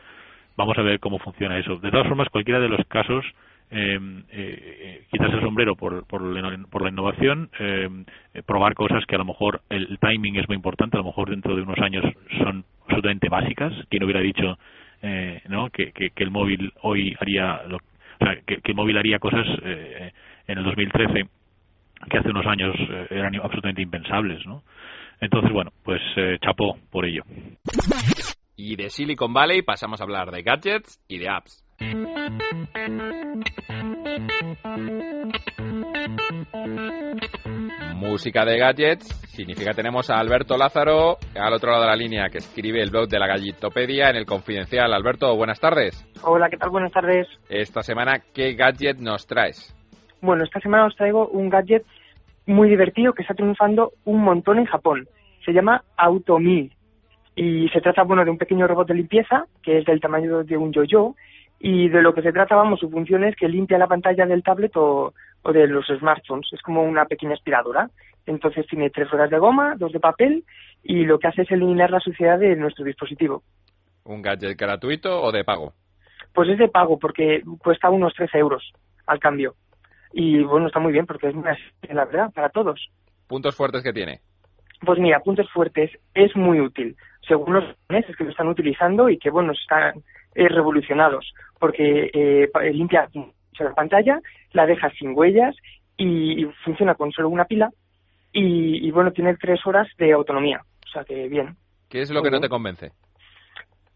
Vamos 0.57 0.79
a 0.79 0.83
ver 0.83 1.01
cómo 1.01 1.19
funciona 1.19 1.59
eso. 1.59 1.77
De 1.77 1.91
todas 1.91 2.07
formas, 2.07 2.31
cualquiera 2.31 2.61
de 2.61 2.71
los 2.71 2.81
casos, 2.87 3.27
eh, 3.71 3.99
eh, 4.31 5.07
quitarse 5.11 5.37
el 5.37 5.43
sombrero 5.43 5.75
por, 5.75 6.07
por, 6.07 6.23
la 6.23 6.89
innovación, 6.89 7.49
em, 7.59 8.05
eh, 8.35 8.43
probar 8.43 8.75
cosas 8.75 9.05
que 9.07 9.15
a 9.15 9.19
lo 9.19 9.25
mejor 9.25 9.63
el 9.71 9.99
timing 9.99 10.37
es 10.37 10.47
muy 10.49 10.57
importante, 10.57 10.97
a 10.97 11.01
lo 11.01 11.07
mejor 11.07 11.31
dentro 11.31 11.57
de 11.57 11.63
unos 11.63 11.79
años 11.79 12.05
son 12.39 12.65
absolutamente 12.83 13.29
básicas. 13.29 13.73
¿Quién 13.89 14.05
hubiera 14.05 14.21
dicho 14.21 14.59
eh, 15.01 15.41
¿no? 15.49 15.71
que, 15.71 15.93
el 16.15 16.31
móvil 16.31 16.73
hoy 16.83 17.17
haría, 17.19 17.63
lo, 17.67 17.77
o 17.77 18.25
sea, 18.25 18.37
que, 18.47 18.59
que, 18.59 18.73
el 18.73 18.77
móvil 18.77 18.99
haría 18.99 19.19
cosas 19.19 19.47
en 19.65 20.59
el 20.59 20.65
2013 20.65 21.29
que 22.11 22.19
hace 22.19 22.31
unos 22.31 22.47
años 22.47 22.75
eran 23.11 23.35
absolutamente 23.37 23.81
impensables, 23.81 24.45
¿no? 24.45 24.65
Entonces, 25.21 25.53
bueno, 25.53 25.71
pues 25.85 26.03
chapó 26.41 26.77
por 26.91 27.05
ello. 27.05 27.23
Y 28.57 28.77
de 28.77 28.91
Silicon 28.91 29.33
Valley 29.33 29.63
pasamos 29.63 30.01
a 30.01 30.05
hablar 30.05 30.31
de 30.31 30.43
gadgets 30.43 31.01
y 31.09 31.19
de 31.19 31.29
apps. 31.29 31.62
Música 37.97 38.45
de 38.45 38.59
gadgets 38.59 39.07
significa 39.31 39.73
tenemos 39.73 40.11
a 40.11 40.19
Alberto 40.19 40.57
Lázaro 40.57 41.17
al 41.35 41.53
otro 41.55 41.71
lado 41.71 41.83
de 41.83 41.89
la 41.89 41.97
línea 41.97 42.29
que 42.31 42.39
escribe 42.39 42.83
el 42.83 42.91
blog 42.91 43.09
de 43.09 43.19
la 43.19 43.27
Gallitopedia 43.27 44.11
en 44.11 44.17
el 44.17 44.27
Confidencial. 44.27 44.93
Alberto, 44.93 45.35
buenas 45.37 45.61
tardes. 45.61 46.07
Hola, 46.23 46.51
¿qué 46.51 46.57
tal? 46.57 46.71
Buenas 46.71 46.93
tardes. 46.93 47.27
Esta 47.49 47.83
semana, 47.83 48.21
¿qué 48.35 48.55
gadget 48.55 48.99
nos 48.99 49.27
traes? 49.27 49.75
Bueno, 50.21 50.45
esta 50.45 50.61
semana 50.61 50.87
os 50.87 50.97
traigo 50.97 51.29
un 51.29 51.49
gadget 51.49 51.85
muy 52.47 52.69
divertido 52.69 53.13
que 53.13 53.23
está 53.23 53.35
triunfando 53.35 53.93
un 54.05 54.23
montón 54.23 54.59
en 54.59 54.67
Japón. 54.67 55.09
Se 55.45 55.53
llama 55.53 55.83
AutoMi 55.97 56.71
y 57.35 57.69
se 57.71 57.81
trata, 57.81 58.03
bueno, 58.03 58.25
de 58.25 58.31
un 58.31 58.39
pequeño 58.39 58.67
robot 58.67 58.89
de 58.89 58.95
limpieza 58.95 59.47
que 59.63 59.79
es 59.79 59.85
del 59.85 60.01
tamaño 60.01 60.45
de 60.45 60.57
un 60.57 60.73
yo-yo 60.73 61.15
y 61.65 61.89
de 61.89 62.03
lo 62.03 62.13
que 62.13 62.23
se 62.23 62.33
trata, 62.33 62.57
vamos, 62.57 62.81
su 62.81 62.91
función 62.91 63.23
es 63.23 63.37
que 63.37 63.49
limpia 63.49 63.79
la 63.79 63.87
pantalla 63.87 64.27
del 64.27 64.43
tablet 64.43 64.73
o, 64.75 65.15
de 65.45 65.69
los 65.69 65.87
smartphones. 65.87 66.53
Es 66.53 66.61
como 66.61 66.83
una 66.83 67.05
pequeña 67.05 67.35
aspiradora. 67.35 67.89
Entonces 68.27 68.67
tiene 68.67 68.91
tres 68.91 69.13
horas 69.13 69.31
de 69.31 69.39
goma, 69.39 69.77
dos 69.79 69.93
de 69.93 70.01
papel 70.01 70.45
y 70.83 71.05
lo 71.05 71.21
que 71.21 71.29
hace 71.29 71.43
es 71.43 71.51
eliminar 71.53 71.93
la 71.93 72.01
suciedad 72.01 72.41
de 72.41 72.57
nuestro 72.57 72.85
dispositivo. 72.85 73.45
¿Un 74.03 74.23
gadget 74.23 74.59
gratuito 74.59 75.23
o 75.23 75.31
de 75.31 75.45
pago? 75.45 75.73
Pues 76.35 76.49
es 76.49 76.59
de 76.59 76.67
pago 76.67 76.99
porque 76.99 77.43
cuesta 77.61 77.91
unos 77.91 78.13
13 78.15 78.39
euros 78.39 78.73
al 79.07 79.21
cambio. 79.21 79.55
Y 80.13 80.43
bueno, 80.43 80.67
está 80.67 80.81
muy 80.81 80.93
bien 80.93 81.07
porque 81.07 81.29
es 81.29 81.35
muy 81.35 81.45
la 81.89 82.07
verdad, 82.07 82.33
para 82.35 82.49
todos. 82.49 82.91
¿Puntos 83.29 83.55
fuertes 83.55 83.85
que 83.85 83.93
tiene? 83.93 84.19
Pues 84.81 84.99
mira, 84.99 85.21
puntos 85.21 85.49
fuertes, 85.53 85.93
es 86.13 86.35
muy 86.35 86.59
útil, 86.59 86.97
según 87.29 87.55
los 87.55 87.65
japoneses 87.65 88.17
que 88.17 88.25
lo 88.25 88.31
están 88.31 88.49
utilizando 88.49 89.09
y 89.09 89.17
que, 89.17 89.31
bueno, 89.31 89.53
están 89.53 90.03
eh, 90.35 90.49
revolucionados, 90.49 91.33
porque 91.59 92.11
eh, 92.13 92.51
limpia 92.73 93.09
la 93.59 93.75
pantalla, 93.75 94.21
la 94.53 94.67
deja 94.67 94.91
sin 94.91 95.17
huellas 95.17 95.57
y, 95.97 96.45
funciona 96.65 96.95
con 96.95 97.13
solo 97.13 97.29
una 97.29 97.45
pila 97.45 97.71
y, 98.33 98.91
bueno, 98.93 99.13
tiene 99.13 99.37
tres 99.37 99.61
horas 99.67 99.87
de 99.99 100.13
autonomía, 100.13 100.63
o 100.87 100.89
sea 100.89 101.05
que 101.05 101.29
bien. 101.29 101.55
¿Qué 101.91 102.01
es 102.01 102.11
lo 102.11 102.23
que 102.23 102.31
no 102.31 102.41
te 102.41 102.49
convence? 102.49 102.93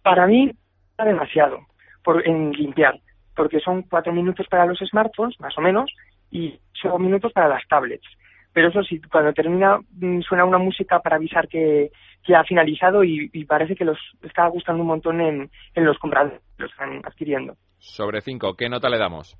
Para 0.03 0.27
mí, 0.27 0.53
está 0.91 1.05
demasiado 1.05 1.61
por, 2.05 2.27
en 2.29 2.53
limpiar, 2.53 3.01
porque 3.35 3.61
son 3.61 3.83
cuatro 3.83 4.13
minutos 4.13 4.47
para 4.49 4.67
los 4.67 4.79
smartphones, 4.79 5.41
más 5.41 5.57
o 5.57 5.63
menos, 5.63 5.91
y 6.31 6.61
cinco 6.81 6.99
minutos 6.99 7.33
para 7.33 7.49
las 7.49 7.67
tablets. 7.67 8.07
Pero 8.57 8.69
eso 8.69 8.83
sí, 8.85 9.03
cuando 9.13 9.35
termina 9.35 9.79
mm, 10.01 10.23
suena 10.23 10.47
una 10.47 10.57
música 10.57 11.01
para 11.01 11.17
avisar 11.17 11.47
que, 11.47 11.91
que 12.25 12.35
ha 12.35 12.43
finalizado 12.43 13.05
y, 13.05 13.29
parece 13.45 13.75
que 13.77 13.85
los 13.85 13.99
está 14.23 14.47
gustando 14.47 14.81
un 14.81 14.89
montón 14.89 15.21
en, 15.21 15.51
en 15.75 15.85
los 15.85 15.99
compradores, 15.99 16.41
los 16.57 16.71
están 16.71 17.03
adquiriendo. 17.05 17.55
Sobre 17.77 18.23
cinco, 18.23 18.55
¿qué 18.55 18.71
nota 18.71 18.89
le 18.89 18.97
damos? 18.97 19.37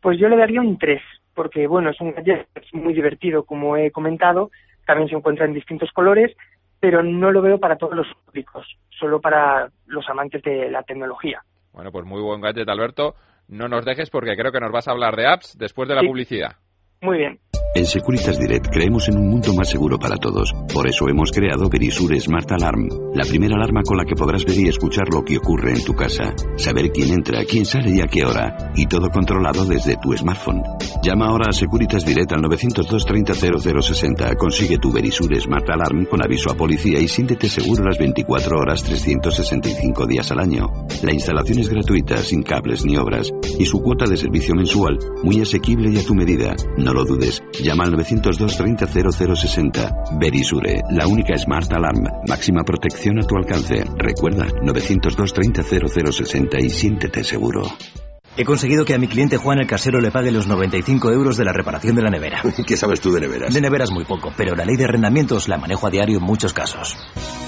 Pues 0.00 0.20
yo 0.20 0.28
le 0.28 0.36
daría 0.36 0.60
un 0.60 0.78
3, 0.78 1.02
porque 1.34 1.66
bueno, 1.66 1.90
es 1.90 2.00
un 2.00 2.12
gadget 2.12 2.46
muy 2.72 2.94
divertido, 2.94 3.42
como 3.42 3.76
he 3.76 3.90
comentado, 3.90 4.52
también 4.86 5.08
se 5.08 5.16
encuentra 5.16 5.46
en 5.46 5.54
distintos 5.54 5.90
colores, 5.90 6.30
pero 6.78 7.02
no 7.02 7.32
lo 7.32 7.42
veo 7.42 7.58
para 7.58 7.76
todos 7.76 7.96
los 7.96 8.06
públicos, 8.24 8.64
solo 8.90 9.20
para 9.20 9.68
los 9.86 10.08
amantes 10.08 10.44
de 10.44 10.70
la 10.70 10.84
tecnología. 10.84 11.42
Bueno, 11.72 11.90
pues 11.90 12.06
muy 12.06 12.22
buen 12.22 12.40
gadget, 12.40 12.68
Alberto. 12.68 13.16
No 13.48 13.66
nos 13.66 13.84
dejes 13.84 14.10
porque 14.10 14.36
creo 14.36 14.52
que 14.52 14.60
nos 14.60 14.70
vas 14.70 14.86
a 14.86 14.92
hablar 14.92 15.16
de 15.16 15.26
apps 15.26 15.58
después 15.58 15.88
de 15.88 15.96
la 15.96 16.02
publicidad. 16.02 16.52
Muy 17.00 17.18
bien. 17.18 17.40
En 17.72 17.86
Securitas 17.86 18.36
Direct 18.36 18.68
creemos 18.68 19.08
en 19.08 19.16
un 19.16 19.28
mundo 19.28 19.54
más 19.54 19.70
seguro 19.70 19.96
para 19.96 20.16
todos. 20.16 20.52
Por 20.72 20.88
eso 20.88 21.08
hemos 21.08 21.30
creado 21.30 21.68
Verisur 21.68 22.20
Smart 22.20 22.50
Alarm, 22.50 22.88
la 23.14 23.24
primera 23.24 23.54
alarma 23.54 23.82
con 23.84 23.96
la 23.96 24.04
que 24.04 24.16
podrás 24.16 24.44
ver 24.44 24.58
y 24.58 24.68
escuchar 24.68 25.08
lo 25.08 25.22
que 25.22 25.38
ocurre 25.38 25.72
en 25.72 25.84
tu 25.84 25.94
casa, 25.94 26.34
saber 26.56 26.90
quién 26.90 27.12
entra, 27.12 27.44
quién 27.44 27.64
sale 27.64 27.90
y 27.90 28.00
a 28.00 28.08
qué 28.08 28.24
hora, 28.24 28.72
y 28.74 28.86
todo 28.86 29.08
controlado 29.10 29.64
desde 29.64 29.96
tu 29.96 30.12
smartphone. 30.16 30.62
Llama 31.02 31.28
ahora 31.28 31.50
a 31.50 31.52
Securitas 31.52 32.04
Direct 32.04 32.32
al 32.32 32.42
902 32.42 33.04
30 33.04 33.34
0060. 33.34 34.34
Consigue 34.34 34.78
tu 34.78 34.90
Verisur 34.92 35.34
Smart 35.40 35.70
Alarm 35.70 36.06
con 36.06 36.24
aviso 36.24 36.50
a 36.50 36.56
policía 36.56 36.98
y 36.98 37.06
siéntete 37.06 37.48
seguro 37.48 37.84
las 37.84 37.98
24 37.98 38.58
horas 38.58 38.82
365 38.82 40.06
días 40.06 40.30
al 40.32 40.40
año. 40.40 40.72
La 41.02 41.12
instalación 41.12 41.60
es 41.60 41.68
gratuita, 41.68 42.16
sin 42.18 42.42
cables 42.42 42.84
ni 42.84 42.96
obras, 42.96 43.32
y 43.58 43.64
su 43.64 43.80
cuota 43.80 44.06
de 44.06 44.16
servicio 44.16 44.56
mensual 44.56 44.98
muy 45.22 45.40
asequible 45.40 45.90
y 45.92 45.98
a 45.98 46.04
tu 46.04 46.16
medida. 46.16 46.56
No 46.76 46.92
lo 46.92 47.04
dudes. 47.04 47.42
Llama 47.58 47.84
al 47.84 47.92
902 47.92 48.56
30 48.56 48.86
0060. 48.86 50.04
Verisure, 50.18 50.80
la 50.90 51.06
única 51.06 51.36
Smart 51.36 51.72
Alarm. 51.72 52.04
Máxima 52.28 52.62
protección 52.62 53.18
a 53.18 53.26
tu 53.26 53.36
alcance. 53.36 53.84
Recuerda, 53.96 54.46
902 54.62 55.32
30 55.32 55.62
0060 55.62 56.58
y 56.60 56.70
siéntete 56.70 57.24
seguro. 57.24 57.62
He 58.36 58.44
conseguido 58.44 58.84
que 58.84 58.94
a 58.94 58.98
mi 58.98 59.08
cliente 59.08 59.36
Juan 59.36 59.58
el 59.58 59.66
casero 59.66 60.00
le 60.00 60.12
pague 60.12 60.30
los 60.30 60.46
95 60.46 61.10
euros 61.10 61.36
de 61.36 61.44
la 61.44 61.52
reparación 61.52 61.96
de 61.96 62.02
la 62.02 62.10
nevera. 62.10 62.40
¿Qué 62.66 62.76
sabes 62.76 63.00
tú 63.00 63.10
de 63.10 63.20
neveras? 63.20 63.52
De 63.52 63.60
neveras 63.60 63.90
muy 63.90 64.04
poco, 64.04 64.32
pero 64.36 64.54
la 64.54 64.64
ley 64.64 64.76
de 64.76 64.84
arrendamientos 64.84 65.48
la 65.48 65.58
manejo 65.58 65.88
a 65.88 65.90
diario 65.90 66.18
en 66.18 66.24
muchos 66.24 66.52
casos. 66.52 66.96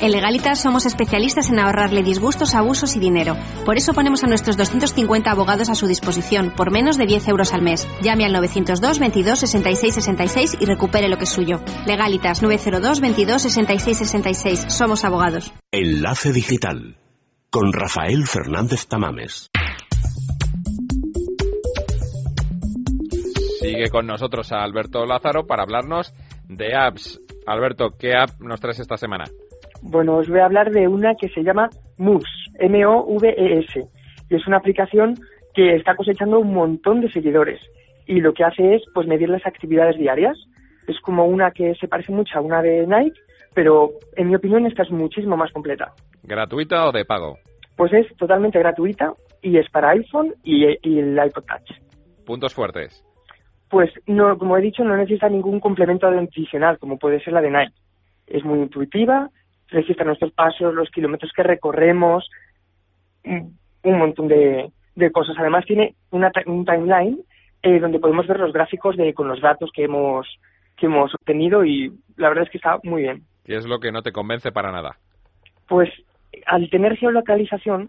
En 0.01 0.11
Legalitas 0.11 0.61
somos 0.61 0.85
especialistas 0.85 1.51
en 1.51 1.61
ahorrarle 1.61 2.03
disgustos, 2.03 2.57
abusos 2.57 2.97
y 2.97 2.99
dinero. 2.99 3.37
Por 3.65 3.77
eso 3.77 3.95
ponemos 3.95 4.25
a 4.25 4.27
nuestros 4.27 4.57
250 4.57 5.31
abogados 5.31 5.71
a 5.71 5.77
su 5.77 5.87
disposición, 5.87 6.53
por 6.57 6.73
menos 6.73 6.99
de 6.99 7.07
10 7.07 7.29
euros 7.29 7.53
al 7.53 7.63
mes. 7.63 7.87
Llame 8.03 8.25
al 8.25 8.33
902 8.33 8.99
22 8.99 9.39
66 9.39 9.95
66 9.95 10.57
y 10.61 10.65
recupere 10.67 11.09
lo 11.09 11.17
que 11.17 11.25
es 11.25 11.31
suyo. 11.31 11.61
Legalitas 11.87 12.43
902 12.43 13.01
22 13.01 13.43
66 13.43 13.99
66. 13.99 14.65
Somos 14.67 15.05
abogados. 15.05 15.53
Enlace 15.71 16.33
Digital 16.33 16.97
con 17.51 17.73
Rafael 17.73 18.27
Fernández 18.27 18.87
Tamames. 18.87 19.51
Sigue 23.63 23.91
con 23.91 24.09
nosotros 24.09 24.51
a 24.51 24.65
Alberto 24.65 25.07
Lázaro 25.07 25.47
para 25.47 25.63
hablarnos 25.63 26.13
de 26.49 26.75
apps. 26.75 27.21
Alberto, 27.47 27.91
¿qué 27.97 28.13
app 28.13 28.31
nos 28.41 28.61
traes 28.61 28.81
esta 28.81 28.97
semana? 28.97 29.23
Bueno, 29.83 30.17
os 30.17 30.29
voy 30.29 30.41
a 30.41 30.47
hablar 30.47 30.73
de 30.73 30.89
una 30.89 31.15
que 31.15 31.29
se 31.29 31.45
llama 31.45 31.71
Moves, 31.97 32.27
M-O-V-E-S. 32.59 33.81
Y 34.29 34.35
es 34.35 34.47
una 34.49 34.57
aplicación 34.57 35.15
que 35.55 35.77
está 35.77 35.95
cosechando 35.95 36.41
un 36.41 36.53
montón 36.53 37.03
de 37.03 37.13
seguidores. 37.13 37.61
Y 38.05 38.21
lo 38.21 38.35
que 38.35 38.43
hace 38.43 38.75
es 38.75 38.83
pues 38.93 39.07
medir 39.07 39.29
las 39.29 39.47
actividades 39.47 39.97
diarias. 39.97 40.37
Es 40.89 40.99
como 40.99 41.27
una 41.27 41.53
que 41.53 41.77
se 41.77 41.87
parece 41.87 42.11
mucho 42.11 42.37
a 42.37 42.41
una 42.41 42.63
de 42.63 42.85
Nike, 42.85 43.21
pero 43.55 43.91
en 44.17 44.29
mi 44.29 44.35
opinión 44.35 44.67
esta 44.67 44.83
es 44.83 44.91
muchísimo 44.91 45.37
más 45.37 45.53
completa. 45.53 45.93
¿Gratuita 46.25 46.89
o 46.89 46.91
de 46.91 47.05
pago? 47.05 47.39
Pues 47.77 47.93
es 47.93 48.09
totalmente 48.17 48.59
gratuita 48.59 49.15
y 49.41 49.57
es 49.57 49.71
para 49.71 49.91
iPhone 49.91 50.35
y, 50.43 50.67
y 50.83 50.99
el 50.99 51.13
iPod 51.13 51.45
Touch. 51.45 51.79
¿Puntos 52.27 52.55
fuertes? 52.55 53.05
Pues 53.73 53.91
no, 54.07 54.37
como 54.37 54.59
he 54.59 54.61
dicho, 54.61 54.85
no 54.85 54.95
necesita 54.99 55.31
ningún 55.31 55.59
complemento 55.59 56.07
adicional, 56.07 56.79
como 56.79 56.99
puede 56.99 57.25
ser 57.25 57.33
la 57.33 57.41
de 57.41 57.51
Nike. 57.51 57.73
Es 58.27 58.45
muy 58.45 58.59
intuitiva, 58.59 59.31
registra 59.69 60.05
nuestros 60.05 60.31
pasos, 60.33 60.75
los 60.75 60.91
kilómetros 60.91 61.33
que 61.35 61.43
recorremos, 61.43 62.29
un 63.25 63.99
montón 63.99 64.29
de, 64.29 64.71
cosas. 65.11 65.37
Además 65.39 65.65
tiene 65.65 65.95
una, 66.11 66.31
un 66.45 66.67
timeline 66.67 67.21
eh, 67.63 67.81
donde 67.81 67.99
podemos 67.99 68.27
ver 68.27 68.41
los 68.41 68.53
gráficos 68.53 68.95
de 68.99 69.15
con 69.15 69.27
los 69.27 69.41
datos 69.41 69.71
que 69.75 69.85
hemos 69.85 70.29
que 70.77 70.85
hemos 70.85 71.15
obtenido 71.15 71.65
y 71.65 71.95
la 72.19 72.29
verdad 72.29 72.45
es 72.45 72.51
que 72.51 72.59
está 72.59 72.79
muy 72.83 73.05
bien. 73.05 73.23
¿Qué 73.47 73.57
es 73.57 73.65
lo 73.65 73.81
que 73.81 73.91
no 73.91 74.03
te 74.03 74.13
convence 74.13 74.53
para 74.53 74.71
nada? 74.71 74.99
Pues 75.67 75.89
al 76.45 76.69
tener 76.69 76.99
geolocalización, 76.99 77.89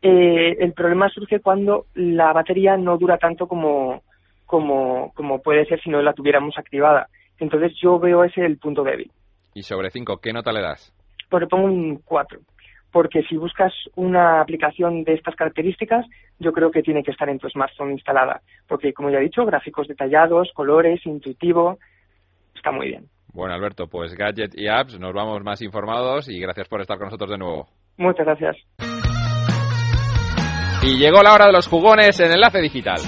eh, 0.00 0.56
el 0.58 0.72
problema 0.72 1.10
surge 1.10 1.40
cuando 1.40 1.84
la 1.92 2.32
batería 2.32 2.78
no 2.78 2.96
dura 2.96 3.18
tanto 3.18 3.46
como, 3.46 4.02
como, 4.48 5.12
como 5.14 5.40
puede 5.40 5.66
ser 5.66 5.80
si 5.80 5.90
no 5.90 6.02
la 6.02 6.14
tuviéramos 6.14 6.58
activada. 6.58 7.06
Entonces 7.38 7.72
yo 7.80 8.00
veo 8.00 8.24
ese 8.24 8.44
el 8.44 8.58
punto 8.58 8.82
débil. 8.82 9.12
¿Y 9.54 9.62
sobre 9.62 9.90
5 9.90 10.18
qué 10.20 10.32
nota 10.32 10.50
le 10.50 10.62
das? 10.62 10.92
Pues 11.28 11.42
le 11.42 11.46
pongo 11.46 11.66
un 11.66 12.00
4 12.04 12.40
porque 12.92 13.22
si 13.24 13.36
buscas 13.36 13.72
una 13.96 14.40
aplicación 14.40 15.04
de 15.04 15.14
estas 15.14 15.36
características, 15.36 16.06
yo 16.38 16.52
creo 16.52 16.70
que 16.70 16.82
tiene 16.82 17.02
que 17.02 17.10
estar 17.10 17.28
en 17.28 17.38
tu 17.38 17.48
smartphone 17.48 17.92
instalada, 17.92 18.40
porque 18.66 18.92
como 18.92 19.10
ya 19.10 19.18
he 19.18 19.24
dicho, 19.24 19.44
gráficos 19.44 19.88
detallados, 19.88 20.50
colores, 20.54 21.04
intuitivo, 21.04 21.78
está 22.54 22.72
muy 22.72 22.88
bien. 22.88 23.04
Bueno, 23.34 23.54
Alberto, 23.54 23.86
pues 23.88 24.14
Gadget 24.14 24.58
y 24.58 24.68
Apps, 24.68 24.98
nos 24.98 25.12
vamos 25.12 25.44
más 25.44 25.60
informados 25.60 26.30
y 26.30 26.40
gracias 26.40 26.66
por 26.66 26.80
estar 26.80 26.96
con 26.96 27.08
nosotros 27.08 27.30
de 27.30 27.38
nuevo. 27.38 27.68
Muchas 27.98 28.24
gracias. 28.24 28.56
Y 30.82 30.98
llegó 30.98 31.22
la 31.22 31.34
hora 31.34 31.46
de 31.46 31.52
los 31.52 31.68
jugones 31.68 32.18
en 32.20 32.32
Enlace 32.32 32.60
Digital. 32.60 33.00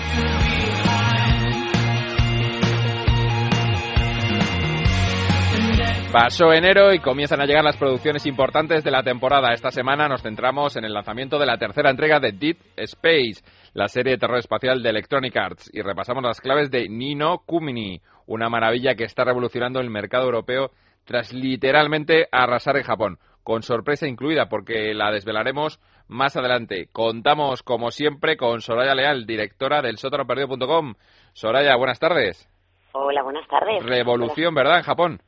Pasó 6.12 6.52
enero 6.52 6.92
y 6.92 6.98
comienzan 6.98 7.40
a 7.40 7.46
llegar 7.46 7.62
las 7.62 7.76
producciones 7.76 8.26
importantes 8.26 8.82
de 8.82 8.90
la 8.90 9.04
temporada. 9.04 9.52
Esta 9.52 9.70
semana 9.70 10.08
nos 10.08 10.22
centramos 10.22 10.74
en 10.74 10.84
el 10.84 10.92
lanzamiento 10.92 11.38
de 11.38 11.46
la 11.46 11.56
tercera 11.56 11.88
entrega 11.88 12.18
de 12.18 12.32
Deep 12.32 12.56
Space, 12.78 13.44
la 13.74 13.86
serie 13.86 14.14
de 14.14 14.18
terror 14.18 14.38
espacial 14.38 14.82
de 14.82 14.90
Electronic 14.90 15.36
Arts, 15.36 15.70
y 15.72 15.82
repasamos 15.82 16.24
las 16.24 16.40
claves 16.40 16.68
de 16.72 16.88
Nino 16.88 17.42
Kumini, 17.46 18.00
una 18.26 18.48
maravilla 18.48 18.96
que 18.96 19.04
está 19.04 19.22
revolucionando 19.22 19.78
el 19.78 19.88
mercado 19.88 20.24
europeo 20.24 20.72
tras 21.04 21.32
literalmente 21.32 22.26
arrasar 22.32 22.76
en 22.76 22.82
Japón, 22.82 23.18
con 23.44 23.62
sorpresa 23.62 24.08
incluida 24.08 24.48
porque 24.48 24.92
la 24.94 25.12
desvelaremos 25.12 25.78
más 26.08 26.36
adelante. 26.36 26.88
Contamos, 26.90 27.62
como 27.62 27.92
siempre, 27.92 28.36
con 28.36 28.62
Soraya 28.62 28.96
Leal, 28.96 29.26
directora 29.26 29.80
del 29.80 29.98
sótanoperdido.com. 29.98 30.94
Soraya, 31.34 31.76
buenas 31.76 32.00
tardes. 32.00 32.48
Hola, 32.94 33.22
buenas 33.22 33.46
tardes. 33.46 33.86
Revolución, 33.86 34.52
¿verdad, 34.56 34.78
en 34.78 34.82
Japón? 34.82 35.20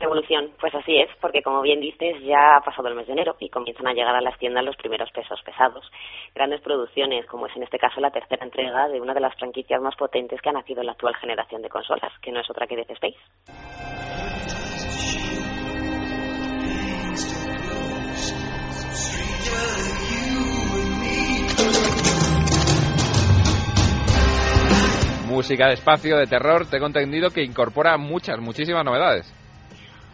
Revolución, 0.00 0.50
pues 0.58 0.74
así 0.74 0.96
es, 0.98 1.10
porque 1.20 1.42
como 1.42 1.60
bien 1.60 1.80
dices, 1.80 2.16
ya 2.22 2.56
ha 2.56 2.60
pasado 2.62 2.88
el 2.88 2.94
mes 2.94 3.06
de 3.06 3.12
enero 3.12 3.36
y 3.38 3.50
comienzan 3.50 3.86
a 3.86 3.92
llegar 3.92 4.14
a 4.16 4.22
las 4.22 4.38
tiendas 4.38 4.64
los 4.64 4.76
primeros 4.76 5.10
pesos 5.10 5.40
pesados. 5.44 5.90
Grandes 6.34 6.62
producciones, 6.62 7.26
como 7.26 7.46
es 7.46 7.54
en 7.56 7.62
este 7.62 7.78
caso 7.78 8.00
la 8.00 8.10
tercera 8.10 8.44
entrega 8.44 8.88
de 8.88 9.00
una 9.00 9.12
de 9.12 9.20
las 9.20 9.34
franquicias 9.36 9.80
más 9.82 9.94
potentes 9.96 10.40
que 10.40 10.48
ha 10.48 10.52
nacido 10.52 10.80
en 10.80 10.86
la 10.86 10.92
actual 10.92 11.14
generación 11.16 11.60
de 11.60 11.68
consolas, 11.68 12.12
que 12.22 12.32
no 12.32 12.40
es 12.40 12.50
otra 12.50 12.66
que 12.66 12.76
Death 12.76 12.90
Space. 12.92 13.18
Música 25.28 25.66
de 25.66 25.74
espacio, 25.74 26.16
de 26.16 26.26
terror, 26.26 26.68
tengo 26.70 26.86
entendido 26.86 27.30
que 27.30 27.42
incorpora 27.42 27.96
muchas, 27.96 28.38
muchísimas 28.38 28.84
novedades 28.84 29.41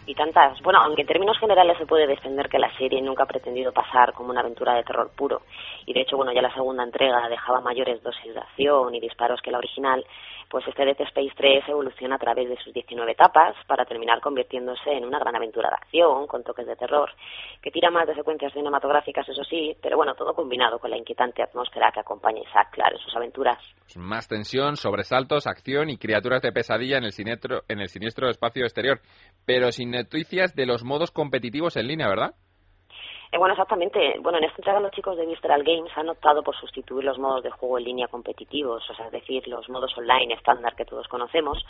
y 0.09 0.15
tantas. 0.15 0.61
Bueno, 0.63 0.81
aunque 0.81 1.03
en 1.03 1.09
términos 1.09 1.39
generales 1.39 1.77
se 1.77 1.87
puede 1.87 2.07
defender 2.07 2.49
que 2.49 2.59
la 2.59 2.75
serie 2.79 3.03
nunca 3.03 3.25
ha 3.25 3.27
pretendido 3.27 3.73
pasar 3.73 4.15
como 4.15 4.31
una 4.31 4.41
aventura 4.41 4.75
de 4.75 4.83
terror 4.83 5.11
puro, 5.15 5.43
y 5.85 5.93
de 5.93 6.01
hecho, 6.01 6.17
bueno, 6.17 6.33
ya 6.33 6.41
la 6.41 6.53
segunda 6.55 6.83
entrega 6.83 7.29
dejaba 7.29 7.61
mayores 7.61 8.03
dosis 8.03 8.33
de 8.33 8.41
acción 8.41 8.95
y 8.95 9.01
disparos 9.01 9.41
que 9.43 9.51
la 9.51 9.59
original, 9.59 10.05
pues 10.51 10.67
este 10.67 10.85
Death 10.85 11.01
Space 11.01 11.33
3 11.37 11.69
evoluciona 11.69 12.17
a 12.17 12.19
través 12.19 12.49
de 12.49 12.57
sus 12.57 12.73
19 12.73 13.13
etapas 13.13 13.55
para 13.67 13.85
terminar 13.85 14.21
convirtiéndose 14.21 14.91
en 14.91 15.05
una 15.05 15.19
gran 15.19 15.37
aventura 15.37 15.69
de 15.69 15.77
acción 15.77 16.27
con 16.27 16.43
toques 16.43 16.67
de 16.67 16.77
terror, 16.77 17.11
que 17.63 17.71
tira 17.71 17.91
más 17.91 18.07
de 18.07 18.15
secuencias 18.15 18.53
cinematográficas, 18.53 19.29
eso 19.29 19.45
sí, 19.45 19.77
pero 19.83 19.97
bueno, 19.97 20.15
todo 20.15 20.35
combinado 20.35 20.79
con 20.79 20.91
la 20.91 20.97
inquietante 20.97 21.43
atmósfera 21.43 21.91
que 21.93 22.01
acompaña 22.01 22.41
a 22.41 22.49
Isaac 22.49 22.69
Clarke 22.73 22.97
en 22.97 23.03
sus 23.03 23.17
aventuras. 23.17 23.59
Más 23.97 24.29
tensión, 24.29 24.77
sobresaltos, 24.77 25.47
acción 25.47 25.91
y 25.91 25.99
criaturas 25.99 26.43
de 26.43 26.53
pesadilla 26.53 26.99
en 26.99 27.05
el 27.05 27.13
siniestro, 27.13 27.63
en 27.69 27.81
el 27.81 27.89
siniestro 27.89 28.29
espacio 28.29 28.65
exterior, 28.65 29.01
pero 29.47 29.73
sin 29.73 29.91
noticias 29.91 30.55
de 30.55 30.67
los 30.67 30.85
modos 30.85 31.11
competitivos 31.11 31.77
en 31.77 31.89
línea, 31.89 32.09
¿verdad? 32.09 32.35
Eh, 33.31 33.37
bueno, 33.37 33.53
exactamente. 33.53 34.17
Bueno, 34.21 34.39
en 34.39 34.45
esta 34.45 34.57
entrega 34.57 34.81
los 34.81 34.93
chicos 34.93 35.17
de 35.19 35.27
Visceral 35.27 35.63
Games 35.63 35.93
han 35.97 36.09
optado 36.09 36.43
por 36.43 36.57
sustituir 36.57 37.05
los 37.05 37.19
modos 37.19 37.43
de 37.43 37.51
juego 37.51 37.77
en 37.77 37.85
línea 37.85 38.09
competitivos, 38.09 38.89
o 38.89 38.95
sea, 38.95 39.07
es 39.07 39.13
decir, 39.13 39.47
los 39.49 39.69
modos 39.69 39.97
online 39.99 40.33
estándar 40.33 40.75
que 40.75 40.87
todos 40.87 41.07
conocemos, 41.09 41.63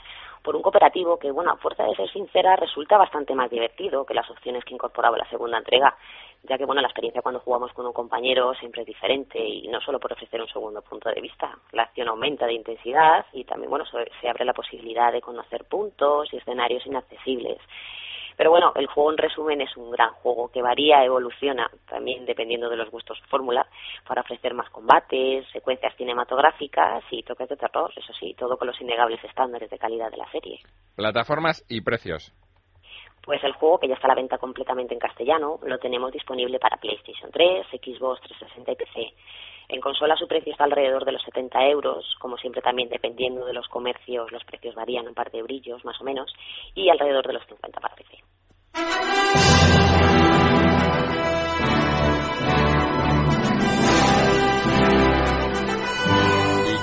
por 0.45 0.55
un 0.55 0.63
cooperativo 0.63 1.19
que, 1.19 1.33
bueno, 1.33 1.51
a 1.51 1.57
fuerza 1.57 1.83
de 1.83 1.97
ser 1.97 2.09
sincera, 2.13 2.55
resulta 2.55 2.97
bastante 2.97 3.35
más 3.35 3.51
divertido 3.51 4.07
que 4.07 4.15
las 4.15 4.31
opciones 4.31 4.65
que 4.65 4.75
incorporaba 4.75 5.19
la 5.19 5.29
segunda 5.29 5.59
entrega, 5.59 5.97
ya 6.45 6.57
que, 6.57 6.65
bueno, 6.65 6.81
la 6.81 6.87
experiencia 6.87 7.23
cuando 7.23 7.41
jugamos 7.41 7.73
con 7.73 7.87
un 7.87 7.93
compañero 7.93 8.55
siempre 8.55 8.83
es 8.83 8.87
diferente 8.87 9.45
y 9.45 9.67
no 9.67 9.81
solo 9.81 9.99
por 9.99 10.13
ofrecer 10.13 10.41
un 10.41 10.47
segundo 10.47 10.81
punto 10.83 11.11
de 11.11 11.21
vista. 11.21 11.59
La 11.73 11.83
acción 11.83 12.07
aumenta 12.07 12.47
de 12.47 12.53
intensidad 12.53 13.27
y 13.33 13.43
también, 13.43 13.69
bueno, 13.69 13.85
se 14.21 14.29
abre 14.29 14.45
la 14.45 14.55
posibilidad 14.55 15.13
de 15.13 15.21
conocer 15.21 15.65
puntos 15.65 16.33
y 16.33 16.37
escenarios 16.37 16.87
inaccesibles 16.87 17.59
pero 18.39 18.51
bueno, 18.51 18.73
el 18.77 18.87
juego 18.87 19.11
en 19.11 19.19
resumen 19.19 19.61
es 19.61 19.77
un 19.77 19.91
gran 19.91 20.13
juego 20.13 20.49
que 20.49 20.63
varía, 20.63 21.05
evoluciona 21.05 21.69
también 21.89 22.25
dependiendo 22.25 22.71
de 22.71 22.77
los 22.77 22.89
gustos 22.89 23.21
fórmula 23.29 23.67
para 24.07 24.21
ofrecer 24.21 24.55
más 24.55 24.71
combates, 24.71 25.45
secuencias 25.53 25.93
cinematográficas 25.97 27.03
y 27.11 27.25
toques 27.25 27.49
de 27.49 27.57
terror, 27.57 27.93
eso 27.97 28.13
sí, 28.13 28.35
todo 28.39 28.57
con 28.57 28.69
los 28.69 28.81
innegables 28.81 29.23
estándares 29.25 29.69
de 29.69 29.77
calidad 29.77 30.13
de 30.13 30.19
la 30.19 30.31
serie. 30.31 30.61
Plataformas 30.95 31.65
y 31.69 31.81
precios. 31.81 32.33
Pues 33.25 33.43
el 33.43 33.55
juego, 33.55 33.81
que 33.81 33.89
ya 33.89 33.95
está 33.95 34.07
a 34.07 34.11
la 34.11 34.23
venta 34.23 34.39
completamente 34.39 34.95
en 34.95 35.01
castellano, 35.01 35.59
lo 35.65 35.79
tenemos 35.79 36.13
disponible 36.13 36.61
para 36.61 36.77
PlayStation 36.77 37.33
3, 37.33 37.67
Xbox 37.73 38.21
360 38.21 38.71
y 38.71 38.77
PC. 38.77 39.15
En 39.71 39.83
consola 39.83 40.17
su 40.17 40.27
precio 40.27 40.51
está 40.51 40.65
alrededor 40.65 41.05
de 41.05 41.13
los 41.13 41.23
70 41.25 41.67
euros, 41.67 42.17
como 42.21 42.39
siempre 42.39 42.63
también 42.63 42.89
dependiendo 42.89 43.45
de 43.45 43.53
los 43.53 43.69
comercios 43.69 44.33
los 44.33 44.43
precios 44.45 44.75
varían 44.75 45.07
un 45.07 45.13
par 45.13 45.31
de 45.31 45.43
brillos 45.43 45.85
más 45.85 46.01
o 46.01 46.05
menos, 46.05 46.33
y 46.75 46.89
alrededor 46.89 47.27
de 47.27 47.35
los 47.35 47.47
50 47.47 47.79
para 47.79 47.95
PC. 47.95 48.17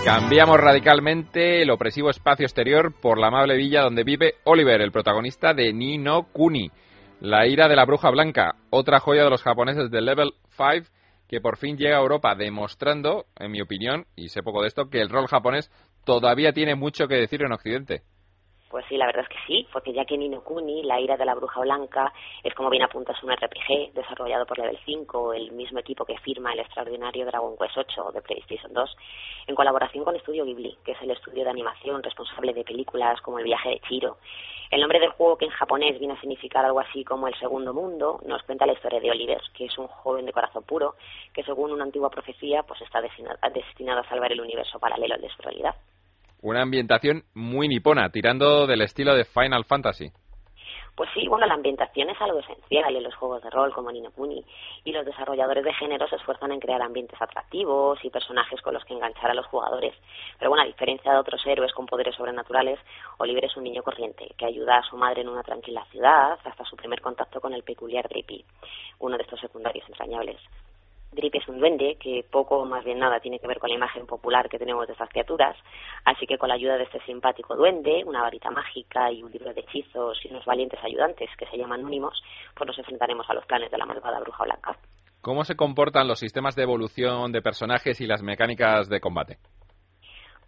Cambiamos 0.06 0.58
radicalmente 0.58 1.64
el 1.64 1.72
opresivo 1.72 2.12
espacio 2.12 2.46
exterior 2.46 2.94
por 3.02 3.18
la 3.18 3.30
amable 3.30 3.58
villa 3.58 3.82
donde 3.82 4.04
vive 4.04 4.36
Oliver, 4.44 4.80
el 4.80 4.92
protagonista 4.92 5.56
de 5.56 5.74
Nino 5.74 6.28
Kuni, 6.32 6.70
La 7.20 7.48
ira 7.48 7.68
de 7.68 7.76
la 7.76 7.86
bruja 7.86 8.12
blanca, 8.12 8.58
otra 8.70 9.00
joya 9.00 9.24
de 9.24 9.32
los 9.32 9.42
japoneses 9.42 9.90
de 9.90 10.02
Level 10.02 10.34
5 10.56 10.96
que 11.28 11.42
por 11.42 11.58
fin 11.58 11.78
llega 11.78 11.98
a 11.98 12.02
Europa 12.02 12.36
demostrando, 12.36 13.26
en 13.38 13.52
mi 13.52 13.62
opinión, 13.62 14.06
y 14.16 14.30
sé 14.30 14.44
poco 14.44 14.62
de 14.62 14.68
esto, 14.68 14.90
que 14.90 15.02
el 15.02 15.10
rol 15.10 15.28
japonés 15.28 15.72
todavía 16.06 16.54
tiene 16.54 16.76
mucho 16.76 17.08
que 17.08 17.16
decir 17.16 17.42
en 17.42 17.52
Occidente. 17.52 18.04
Pues 18.70 18.84
sí, 18.90 18.98
la 18.98 19.06
verdad 19.06 19.24
es 19.24 19.30
que 19.30 19.46
sí, 19.46 19.68
porque 19.72 19.94
ya 19.94 20.06
que 20.06 20.18
Nino 20.18 20.42
Kuni, 20.42 20.84
La 20.84 21.00
ira 21.00 21.18
de 21.18 21.26
la 21.26 21.36
bruja 21.36 21.62
blanca, 21.62 22.12
es 22.44 22.54
como 22.56 22.70
bien 22.70 22.84
apuntas 22.84 23.22
un 23.24 23.32
RPG 23.32 23.94
desarrollado 23.94 24.46
por 24.46 24.58
Level 24.58 24.78
5, 24.84 25.34
el 25.34 25.52
mismo 25.52 25.80
equipo 25.80 26.04
que 26.04 26.18
firma 26.18 26.52
el 26.52 26.60
extraordinario 26.60 27.26
Dragon 27.26 27.56
Quest 27.58 27.78
8 27.78 28.12
de 28.12 28.22
PlayStation 28.24 28.74
2, 28.74 28.98
en 29.48 29.56
colaboración 29.56 30.04
con 30.04 30.20
Studio 30.20 30.46
Ghibli, 30.46 30.78
que 30.84 30.94
es 30.94 31.02
el 31.02 31.12
estudio 31.12 31.44
de 31.44 31.52
animación 31.52 32.02
responsable 32.02 32.54
de 32.54 32.64
películas 32.64 33.22
como 33.22 33.38
El 33.38 33.46
viaje 33.46 33.70
de 33.70 33.80
Chiro. 33.82 34.18
El 34.72 34.82
nombre 34.82 35.00
del 35.00 35.12
juego, 35.12 35.38
que 35.38 35.46
en 35.46 35.52
japonés 35.52 36.00
viene 36.00 36.16
a 36.16 36.20
significar 36.20 36.66
algo 36.66 36.80
así 36.80 37.04
como 37.04 37.28
el 37.28 37.36
segundo 37.36 37.72
mundo, 37.72 38.20
nos 38.26 38.42
cuenta 38.44 38.66
la 38.66 38.74
historia 38.74 39.00
de 39.00 39.12
Oliver, 39.12 39.42
que 39.54 39.66
es 39.66 39.78
un 39.78 39.88
joven 39.88 40.26
de 40.26 40.34
corazón 40.34 40.64
puro, 40.64 40.96
que 41.34 41.44
según 41.44 41.72
una 41.72 41.84
antigua 41.84 42.10
profecía, 42.10 42.64
pues 42.64 42.82
está 42.82 43.00
destinado 43.00 44.02
a 44.02 44.10
salvar 44.10 44.32
el 44.32 44.42
universo 44.42 44.80
paralelo 44.80 45.14
al 45.14 45.22
de 45.22 45.30
su 45.30 45.42
realidad. 45.44 45.76
Una 46.46 46.62
ambientación 46.62 47.24
muy 47.34 47.68
nipona, 47.68 48.12
tirando 48.12 48.68
del 48.68 48.84
estilo 48.84 49.16
de 49.16 49.26
Final 49.26 49.66
Fantasy. 49.66 50.12
Pues 50.96 51.10
sí, 51.16 51.28
bueno, 51.28 51.48
la 51.48 51.56
ambientación 51.56 52.08
es 52.12 52.22
algo 52.22 52.38
esencial 52.38 52.96
en 52.96 53.02
los 53.02 53.16
juegos 53.16 53.42
de 53.42 53.50
rol 53.50 53.74
como 53.74 53.92
Nino 53.92 54.12
y 54.84 54.92
los 54.92 55.06
desarrolladores 55.08 55.64
de 55.66 55.74
género 55.74 56.08
se 56.08 56.18
esfuerzan 56.18 56.52
en 56.52 56.60
crear 56.60 56.84
ambientes 56.84 57.20
atractivos 57.20 57.98
y 58.06 58.12
personajes 58.12 58.62
con 58.62 58.76
los 58.76 58.86
que 58.86 58.94
enganchar 58.94 59.32
a 59.32 59.34
los 59.34 59.48
jugadores. 59.48 59.96
Pero 60.38 60.52
bueno, 60.52 60.62
a 60.62 60.68
diferencia 60.68 61.14
de 61.14 61.18
otros 61.18 61.42
héroes 61.48 61.74
con 61.74 61.88
poderes 61.88 62.14
sobrenaturales, 62.14 62.78
Oliver 63.18 63.46
es 63.46 63.58
un 63.58 63.64
niño 63.64 63.82
corriente 63.82 64.30
que 64.38 64.46
ayuda 64.46 64.78
a 64.78 64.84
su 64.84 64.98
madre 64.98 65.22
en 65.22 65.30
una 65.30 65.42
tranquila 65.42 65.84
ciudad 65.90 66.38
hasta 66.44 66.64
su 66.66 66.76
primer 66.76 67.02
contacto 67.02 67.42
con 67.42 67.56
el 67.56 67.64
peculiar 67.64 68.08
Drippy, 68.08 68.46
uno 69.00 69.18
de 69.18 69.24
estos 69.24 69.40
secundarios 69.40 69.90
entrañables. 69.90 70.40
Drip 71.16 71.36
es 71.36 71.48
un 71.48 71.60
duende 71.60 71.98
que 72.00 72.26
poco 72.30 72.58
o 72.58 72.66
más 72.66 72.84
bien 72.84 73.00
nada 73.00 73.20
tiene 73.20 73.40
que 73.40 73.48
ver 73.48 73.60
con 73.60 73.70
la 73.70 73.76
imagen 73.76 74.06
popular 74.06 74.50
que 74.50 74.60
tenemos 74.60 74.86
de 74.86 74.94
estas 74.94 75.10
criaturas, 75.10 75.56
así 76.04 76.28
que 76.28 76.38
con 76.38 76.50
la 76.50 76.56
ayuda 76.56 76.78
de 76.78 76.84
este 76.84 77.02
simpático 77.06 77.56
duende, 77.56 78.04
una 78.06 78.22
varita 78.22 78.52
mágica 78.52 79.12
y 79.12 79.24
un 79.24 79.32
libro 79.32 79.54
de 79.54 79.62
hechizos 79.62 80.20
y 80.24 80.30
unos 80.30 80.46
valientes 80.46 80.80
ayudantes 80.84 81.30
que 81.38 81.46
se 81.48 81.58
llaman 81.58 81.84
Únimos, 81.84 82.22
pues 82.56 82.68
nos 82.68 82.78
enfrentaremos 82.78 83.30
a 83.30 83.34
los 83.34 83.46
planes 83.46 83.72
de 83.72 83.78
la 83.78 83.86
malvada 83.86 84.20
bruja 84.20 84.44
blanca. 84.44 84.78
¿Cómo 85.22 85.44
se 85.44 85.56
comportan 85.56 86.08
los 86.08 86.20
sistemas 86.20 86.56
de 86.56 86.64
evolución 86.64 87.32
de 87.32 87.42
personajes 87.42 88.00
y 88.00 88.06
las 88.06 88.22
mecánicas 88.22 88.90
de 88.90 89.00
combate? 89.00 89.38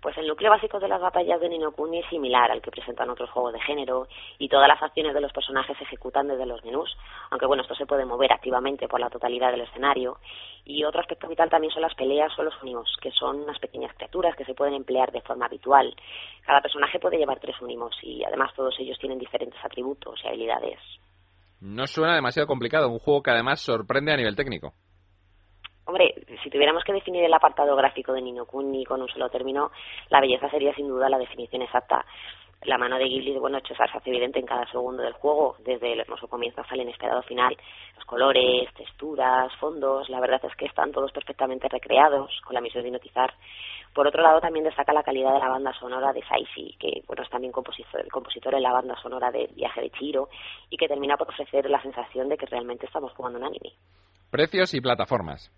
Pues 0.01 0.15
el 0.17 0.27
núcleo 0.27 0.51
básico 0.51 0.79
de 0.79 0.87
las 0.87 1.01
batallas 1.01 1.41
de 1.41 1.49
Nino 1.49 1.71
Kuni 1.71 1.99
es 1.99 2.09
similar 2.09 2.51
al 2.51 2.61
que 2.61 2.69
presentan 2.69 3.09
otros 3.09 3.29
juegos 3.31 3.53
de 3.53 3.61
género 3.61 4.07
y 4.37 4.47
todas 4.47 4.67
las 4.67 4.81
acciones 4.81 5.13
de 5.13 5.21
los 5.21 5.33
personajes 5.33 5.75
se 5.77 5.83
ejecutan 5.85 6.27
desde 6.27 6.45
los 6.45 6.63
menús, 6.63 6.95
aunque 7.31 7.47
bueno, 7.47 7.63
esto 7.63 7.73
se 7.75 7.87
puede 7.87 8.05
mover 8.05 8.31
activamente 8.31 8.87
por 8.87 8.99
la 8.99 9.09
totalidad 9.09 9.51
del 9.51 9.61
escenario. 9.61 10.17
Y 10.65 10.83
otro 10.83 11.01
aspecto 11.01 11.27
vital 11.27 11.49
también 11.49 11.73
son 11.73 11.81
las 11.81 11.95
peleas 11.95 12.31
o 12.37 12.43
los 12.43 12.53
unimos, 12.61 12.95
que 13.01 13.11
son 13.11 13.41
unas 13.41 13.57
pequeñas 13.59 13.93
criaturas 13.95 14.35
que 14.35 14.45
se 14.45 14.53
pueden 14.53 14.75
emplear 14.75 15.11
de 15.11 15.21
forma 15.21 15.47
habitual. 15.47 15.95
Cada 16.45 16.61
personaje 16.61 16.99
puede 16.99 17.17
llevar 17.17 17.39
tres 17.39 17.59
unimos 17.61 17.95
y 18.03 18.23
además 18.23 18.53
todos 18.55 18.75
ellos 18.79 18.99
tienen 18.99 19.17
diferentes 19.17 19.59
atributos 19.63 20.19
y 20.23 20.27
habilidades. 20.27 20.79
No 21.59 21.87
suena 21.87 22.15
demasiado 22.15 22.47
complicado, 22.47 22.89
un 22.89 22.99
juego 22.99 23.23
que 23.23 23.31
además 23.31 23.61
sorprende 23.61 24.13
a 24.13 24.17
nivel 24.17 24.35
técnico. 24.35 24.73
Hombre, 25.87 26.13
si 26.43 26.49
tuviéramos 26.49 26.83
que 26.83 26.91
definir 26.91 27.23
el 27.23 27.33
apartado 27.33 27.73
gráfico 27.77 28.11
de 28.11 28.21
Nino 28.21 28.45
Kuni 28.45 28.83
con 28.83 29.01
un 29.01 29.07
solo 29.07 29.29
término, 29.29 29.71
la 30.09 30.19
belleza 30.19 30.49
sería 30.49 30.75
sin 30.75 30.89
duda 30.89 31.07
la 31.07 31.17
definición 31.17 31.61
exacta. 31.61 32.03
La 32.63 32.77
mano 32.77 32.97
de 32.97 33.05
Ghibli, 33.05 33.39
bueno, 33.39 33.59
hecho, 33.59 33.73
se 33.73 33.83
hace 33.83 34.09
evidente 34.09 34.37
en 34.37 34.45
cada 34.45 34.69
segundo 34.69 35.01
del 35.01 35.13
juego, 35.13 35.55
desde 35.59 35.93
el 35.93 36.01
hermoso 36.01 36.27
comienzo 36.27 36.59
hasta 36.59 36.75
el 36.75 36.81
inesperado 36.81 37.21
final. 37.21 37.55
Los 37.95 38.03
colores, 38.03 38.67
texturas, 38.73 39.55
fondos, 39.61 40.09
la 40.09 40.19
verdad 40.19 40.41
es 40.43 40.53
que 40.57 40.65
están 40.65 40.91
todos 40.91 41.13
perfectamente 41.13 41.69
recreados, 41.69 42.31
con 42.43 42.55
la 42.55 42.61
misión 42.61 42.83
de 42.83 42.89
hipnotizar. 42.89 43.33
Por 43.93 44.07
otro 44.07 44.21
lado, 44.21 44.41
también 44.41 44.65
destaca 44.65 44.91
la 44.91 45.03
calidad 45.03 45.35
de 45.35 45.39
la 45.39 45.47
banda 45.47 45.71
sonora 45.79 46.11
de 46.11 46.21
Saishi, 46.23 46.75
que 46.77 47.01
bueno, 47.07 47.23
es 47.23 47.29
también 47.29 47.53
compositor, 47.53 48.05
compositor 48.09 48.55
en 48.55 48.63
la 48.63 48.73
banda 48.73 48.99
sonora 49.01 49.31
de 49.31 49.47
Viaje 49.55 49.79
de 49.79 49.91
Chiro, 49.91 50.27
y 50.69 50.75
que 50.75 50.89
termina 50.89 51.15
por 51.15 51.29
ofrecer 51.29 51.69
la 51.69 51.81
sensación 51.81 52.27
de 52.27 52.35
que 52.35 52.45
realmente 52.47 52.87
estamos 52.87 53.13
jugando 53.13 53.39
un 53.39 53.45
anime. 53.45 53.71
Precios 54.29 54.73
y 54.73 54.81
plataformas. 54.81 55.49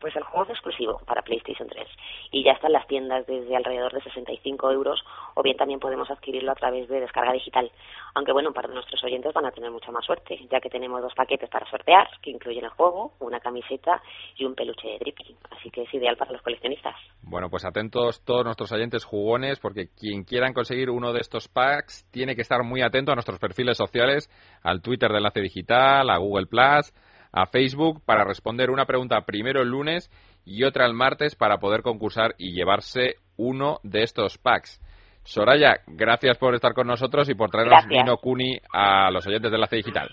Pues 0.00 0.14
el 0.14 0.24
juego 0.24 0.44
es 0.44 0.50
exclusivo 0.50 1.00
para 1.06 1.22
PlayStation 1.22 1.68
3 1.68 1.88
y 2.30 2.44
ya 2.44 2.52
está 2.52 2.66
en 2.66 2.74
las 2.74 2.86
tiendas 2.86 3.26
desde 3.26 3.56
alrededor 3.56 3.92
de 3.92 4.02
65 4.02 4.70
euros 4.70 5.02
o 5.34 5.42
bien 5.42 5.56
también 5.56 5.80
podemos 5.80 6.10
adquirirlo 6.10 6.52
a 6.52 6.54
través 6.54 6.88
de 6.88 7.00
descarga 7.00 7.32
digital. 7.32 7.70
Aunque 8.14 8.32
bueno, 8.32 8.52
para 8.52 8.68
nuestros 8.68 9.02
oyentes 9.04 9.32
van 9.32 9.46
a 9.46 9.50
tener 9.50 9.70
mucha 9.70 9.90
más 9.90 10.04
suerte, 10.04 10.38
ya 10.50 10.60
que 10.60 10.68
tenemos 10.68 11.00
dos 11.00 11.14
paquetes 11.14 11.48
para 11.48 11.68
sortear 11.70 12.08
que 12.20 12.30
incluyen 12.30 12.64
el 12.64 12.70
juego, 12.70 13.12
una 13.20 13.40
camiseta 13.40 14.02
y 14.36 14.44
un 14.44 14.54
peluche 14.54 14.88
de 14.88 14.98
Drippy. 14.98 15.36
Así 15.50 15.70
que 15.70 15.82
es 15.82 15.94
ideal 15.94 16.16
para 16.16 16.32
los 16.32 16.42
coleccionistas. 16.42 16.94
Bueno, 17.22 17.48
pues 17.48 17.64
atentos 17.64 18.22
todos 18.24 18.44
nuestros 18.44 18.70
oyentes 18.72 19.04
jugones 19.04 19.58
porque 19.60 19.88
quien 19.88 20.24
quieran 20.24 20.52
conseguir 20.52 20.90
uno 20.90 21.12
de 21.12 21.20
estos 21.20 21.48
packs 21.48 22.06
tiene 22.10 22.36
que 22.36 22.42
estar 22.42 22.62
muy 22.62 22.82
atento 22.82 23.12
a 23.12 23.14
nuestros 23.14 23.38
perfiles 23.38 23.76
sociales, 23.76 24.28
al 24.62 24.82
Twitter 24.82 25.10
de 25.10 25.18
Enlace 25.18 25.40
Digital, 25.40 26.10
a 26.10 26.18
Google 26.18 26.46
Plus 26.46 26.92
a 27.36 27.44
Facebook 27.44 28.00
para 28.06 28.24
responder 28.24 28.70
una 28.70 28.86
pregunta 28.86 29.20
primero 29.26 29.60
el 29.60 29.68
lunes 29.68 30.10
y 30.46 30.64
otra 30.64 30.86
el 30.86 30.94
martes 30.94 31.36
para 31.36 31.58
poder 31.58 31.82
concursar 31.82 32.34
y 32.38 32.52
llevarse 32.52 33.16
uno 33.36 33.78
de 33.82 34.04
estos 34.04 34.38
packs. 34.38 34.80
Soraya, 35.22 35.80
gracias 35.86 36.38
por 36.38 36.54
estar 36.54 36.72
con 36.72 36.86
nosotros 36.86 37.28
y 37.28 37.34
por 37.34 37.50
traernos 37.50 37.86
Vino 37.88 38.16
Kuni 38.16 38.58
a 38.72 39.10
los 39.10 39.26
oyentes 39.26 39.50
de 39.50 39.56
Enlace 39.56 39.76
Digital. 39.76 40.08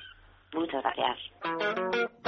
Muchas 0.53 0.83
gracias. 0.83 2.19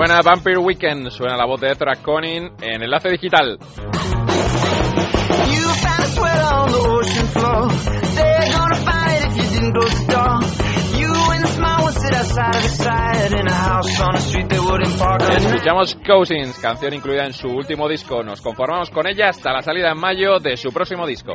Suena 0.00 0.22
Vampire 0.22 0.56
Weekend, 0.56 1.10
suena 1.10 1.36
la 1.36 1.44
voz 1.44 1.60
de 1.60 1.72
Ezra 1.72 1.94
Conin 1.96 2.50
en 2.62 2.82
Enlace 2.82 3.10
Digital. 3.10 3.58
Escuchamos 15.36 15.98
Cousins, 16.06 16.58
canción 16.60 16.94
incluida 16.94 17.26
en 17.26 17.34
su 17.34 17.48
último 17.48 17.86
disco. 17.86 18.22
Nos 18.22 18.40
conformamos 18.40 18.88
con 18.88 19.06
ella 19.06 19.28
hasta 19.28 19.52
la 19.52 19.60
salida 19.60 19.90
en 19.90 19.98
mayo 19.98 20.38
de 20.38 20.56
su 20.56 20.72
próximo 20.72 21.06
disco. 21.06 21.34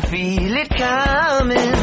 can 0.00 0.10
feel 0.10 0.56
it 0.56 0.70
coming. 0.70 1.73